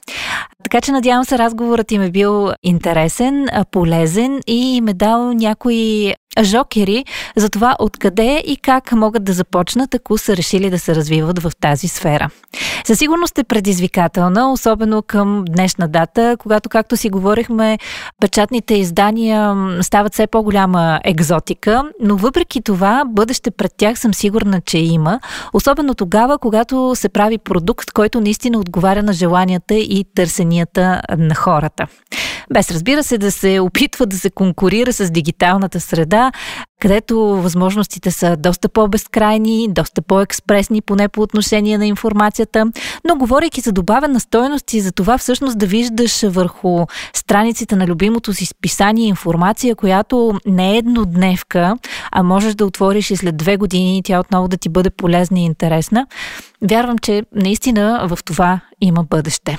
Така 0.63 0.81
че 0.81 0.91
надявам 0.91 1.25
се 1.25 1.37
разговорът 1.37 1.91
им 1.91 2.01
е 2.01 2.11
бил 2.11 2.49
интересен, 2.63 3.47
полезен 3.71 4.41
и 4.47 4.75
им 4.75 4.87
е 4.87 4.93
дал 4.93 5.33
някои 5.33 6.13
жокери 6.41 7.05
за 7.35 7.49
това 7.49 7.75
откъде 7.79 8.43
и 8.45 8.57
как 8.57 8.91
могат 8.91 9.23
да 9.23 9.33
започнат, 9.33 9.95
ако 9.95 10.17
са 10.17 10.37
решили 10.37 10.69
да 10.69 10.79
се 10.79 10.95
развиват 10.95 11.39
в 11.39 11.51
тази 11.61 11.87
сфера. 11.87 12.29
Със 12.85 12.99
сигурност 12.99 13.37
е 13.37 13.43
предизвикателна, 13.43 14.51
особено 14.51 15.01
към 15.01 15.45
днешна 15.49 15.87
дата, 15.87 16.37
когато, 16.39 16.69
както 16.69 16.97
си 16.97 17.09
говорихме, 17.09 17.77
печатните 18.21 18.75
издания 18.75 19.55
стават 19.81 20.13
все 20.13 20.27
по-голяма 20.27 20.99
екзотика, 21.03 21.83
но 22.01 22.17
въпреки 22.17 22.61
това, 22.61 23.03
бъдеще 23.07 23.51
пред 23.51 23.71
тях 23.77 23.99
съм 23.99 24.13
сигурна, 24.13 24.61
че 24.61 24.77
има, 24.77 25.19
особено 25.53 25.93
тогава, 25.93 26.37
когато 26.37 26.95
се 26.95 27.09
прави 27.09 27.37
продукт, 27.37 27.91
който 27.91 28.21
наистина 28.21 28.59
отговаря 28.59 29.03
на 29.03 29.13
желанията 29.13 29.75
и 29.75 30.05
търсенията 30.15 31.01
на 31.17 31.35
хората. 31.35 31.87
Без 32.53 32.71
разбира 32.71 33.03
се 33.03 33.17
да 33.17 33.31
се 33.31 33.59
опитва 33.59 34.05
да 34.05 34.17
се 34.17 34.29
конкурира 34.29 34.93
с 34.93 35.11
дигиталната 35.11 35.79
среда, 35.79 36.31
където 36.81 37.19
възможностите 37.19 38.11
са 38.11 38.37
доста 38.37 38.69
по-безкрайни, 38.69 39.67
доста 39.69 40.01
по-експресни, 40.01 40.81
поне 40.81 41.07
по 41.07 41.21
отношение 41.21 41.77
на 41.77 41.85
информацията. 41.85 42.65
Но 43.07 43.15
говорейки 43.15 43.61
за 43.61 43.71
добавена 43.71 44.19
стоеност 44.19 44.73
и 44.73 44.81
за 44.81 44.91
това 44.91 45.17
всъщност 45.17 45.57
да 45.57 45.65
виждаш 45.65 46.21
върху 46.21 46.85
страниците 47.13 47.75
на 47.75 47.87
любимото 47.87 48.33
си 48.33 48.45
списание 48.45 49.07
информация, 49.07 49.75
която 49.75 50.39
не 50.45 50.73
е 50.73 50.77
еднодневка, 50.77 51.77
а 52.11 52.23
можеш 52.23 52.55
да 52.55 52.65
отвориш 52.65 53.11
и 53.11 53.15
след 53.15 53.37
две 53.37 53.57
години 53.57 53.97
и 53.97 54.03
тя 54.03 54.19
отново 54.19 54.47
да 54.47 54.57
ти 54.57 54.69
бъде 54.69 54.89
полезна 54.89 55.39
и 55.39 55.45
интересна, 55.45 56.07
вярвам, 56.61 56.97
че 56.97 57.23
наистина 57.35 58.07
в 58.09 58.19
това 58.25 58.59
има 58.81 59.03
бъдеще. 59.03 59.57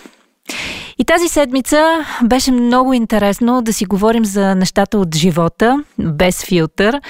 И 1.01 1.05
тази 1.05 1.29
седмица 1.29 2.07
беше 2.25 2.53
много 2.53 2.93
интересно 2.93 3.63
да 3.63 3.73
си 3.73 3.85
говорим 3.85 4.25
за 4.25 4.55
нещата 4.55 4.99
от 4.99 5.17
живота, 5.17 5.85
без 5.99 6.45
филтър, 6.45 7.01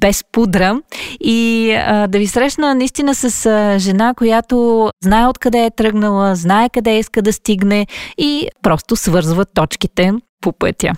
без 0.00 0.24
пудра 0.32 0.80
и 1.20 1.72
а, 1.72 2.06
да 2.06 2.18
ви 2.18 2.26
срещна 2.26 2.74
наистина 2.74 3.14
с 3.14 3.46
а, 3.46 3.78
жена, 3.78 4.14
която 4.14 4.88
знае 5.04 5.26
откъде 5.26 5.64
е 5.64 5.70
тръгнала, 5.70 6.34
знае 6.34 6.68
къде 6.68 6.98
иска 6.98 7.22
да 7.22 7.32
стигне 7.32 7.86
и 8.18 8.48
просто 8.62 8.96
свързва 8.96 9.44
точките 9.44 10.12
по 10.40 10.52
пътя. 10.52 10.92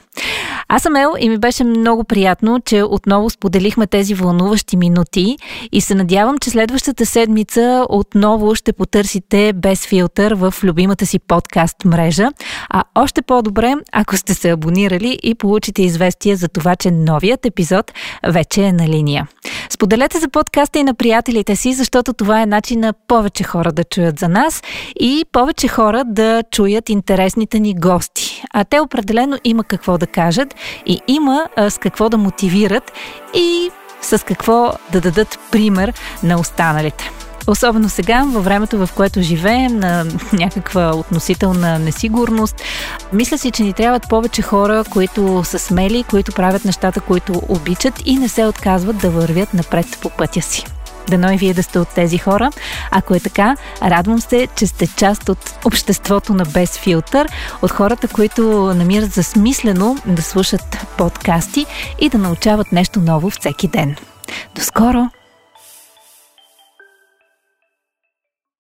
Аз 0.75 0.83
съм 0.83 0.97
Ел 0.97 1.15
и 1.19 1.29
ми 1.29 1.39
беше 1.39 1.65
много 1.65 2.05
приятно, 2.05 2.61
че 2.61 2.83
отново 2.83 3.31
споделихме 3.31 3.87
тези 3.87 4.15
вълнуващи 4.15 4.77
минути 4.77 5.37
и 5.73 5.81
се 5.81 5.95
надявам, 5.95 6.39
че 6.39 6.51
следващата 6.51 7.07
седмица 7.07 7.87
отново 7.89 8.55
ще 8.55 8.73
потърсите 8.73 9.53
без 9.53 9.87
филтър 9.87 10.35
в 10.35 10.55
любимата 10.63 11.07
си 11.07 11.19
подкаст 11.19 11.85
мрежа, 11.85 12.29
а 12.71 12.85
още 12.95 13.23
по-добре, 13.23 13.75
ако 13.93 14.17
сте 14.17 14.35
се 14.35 14.51
абонирали 14.51 15.19
и 15.23 15.35
получите 15.35 15.83
известие 15.83 16.37
за 16.37 16.49
това, 16.49 16.77
че 16.77 16.91
новият 16.91 17.47
епизод 17.47 17.93
вече 18.27 18.63
е 18.63 18.73
на 18.73 18.89
линия. 18.89 19.29
Споделете 19.71 20.19
за 20.19 20.29
подкаста 20.29 20.79
и 20.79 20.85
на 20.85 20.95
приятелите 20.95 21.57
си, 21.57 21.73
защото 21.73 22.13
това 22.13 22.43
е 22.43 22.47
начин 22.47 22.81
на 22.81 22.93
повече 23.09 23.45
хора 23.45 23.73
да 23.73 23.85
чуят 23.85 24.19
за 24.19 24.29
нас 24.29 24.63
и 25.01 25.25
повече 25.33 25.69
хора 25.69 26.05
да 26.07 26.43
чуят 26.51 26.89
интересните 26.89 27.61
ни 27.61 27.75
гости. 27.75 28.34
А 28.53 28.65
те 28.65 28.81
определено 28.81 29.39
има 29.45 29.65
какво 29.65 29.99
да 29.99 30.07
кажат 30.07 30.55
и 30.87 31.01
има 31.09 31.49
а, 31.57 31.71
с 31.71 31.79
какво 31.79 32.09
да 32.09 32.19
мотивират 32.19 32.93
и 33.35 33.71
с 34.03 34.25
какво 34.25 34.73
да 34.93 35.01
дадат 35.01 35.39
пример 35.51 35.93
на 36.23 36.41
останалите. 36.41 37.11
Особено 37.47 37.89
сега, 37.89 38.25
във 38.27 38.45
времето, 38.45 38.87
в 38.87 38.93
което 38.97 39.23
живеем, 39.23 39.79
на 39.79 40.07
някаква 40.33 40.97
относителна 40.97 41.79
несигурност, 41.79 42.63
мисля 43.13 43.39
си, 43.39 43.51
че 43.51 43.63
ни 43.63 43.73
трябват 43.73 44.09
повече 44.09 44.43
хора, 44.43 44.85
които 44.91 45.45
са 45.45 45.59
смели, 45.59 46.05
които 46.11 46.33
правят 46.33 46.65
нещата, 46.65 47.01
които 47.01 47.43
обичат 47.49 48.03
и 48.05 48.17
не 48.17 48.29
се 48.29 48.47
отказват 48.47 48.99
да 48.99 49.11
вървят 49.11 49.55
напред 49.55 49.99
по 50.03 50.11
пътя 50.11 50.43
си. 50.43 50.65
Дано 51.09 51.33
и 51.33 51.37
вие 51.37 51.55
да 51.55 51.63
сте 51.63 51.79
от 51.79 51.89
тези 51.89 52.19
хора. 52.19 52.51
Ако 52.91 53.15
е 53.15 53.21
така, 53.21 53.57
радвам 53.83 54.21
се, 54.21 54.49
че 54.57 54.67
сте 54.67 54.87
част 54.97 55.29
от 55.29 55.55
обществото 55.65 56.35
на 56.35 56.45
Без 56.45 56.79
филтър, 56.79 57.29
от 57.63 57.71
хората, 57.71 58.09
които 58.09 58.43
намират 58.75 59.13
за 59.13 59.23
смислено 59.23 59.97
да 60.07 60.23
слушат 60.23 60.87
подкасти 60.99 61.67
и 62.01 62.09
да 62.09 62.19
научават 62.19 62.73
нещо 62.73 63.01
ново 63.01 63.31
всеки 63.31 63.69
ден. 63.69 63.97
До 64.55 64.61
скоро! 64.61 65.09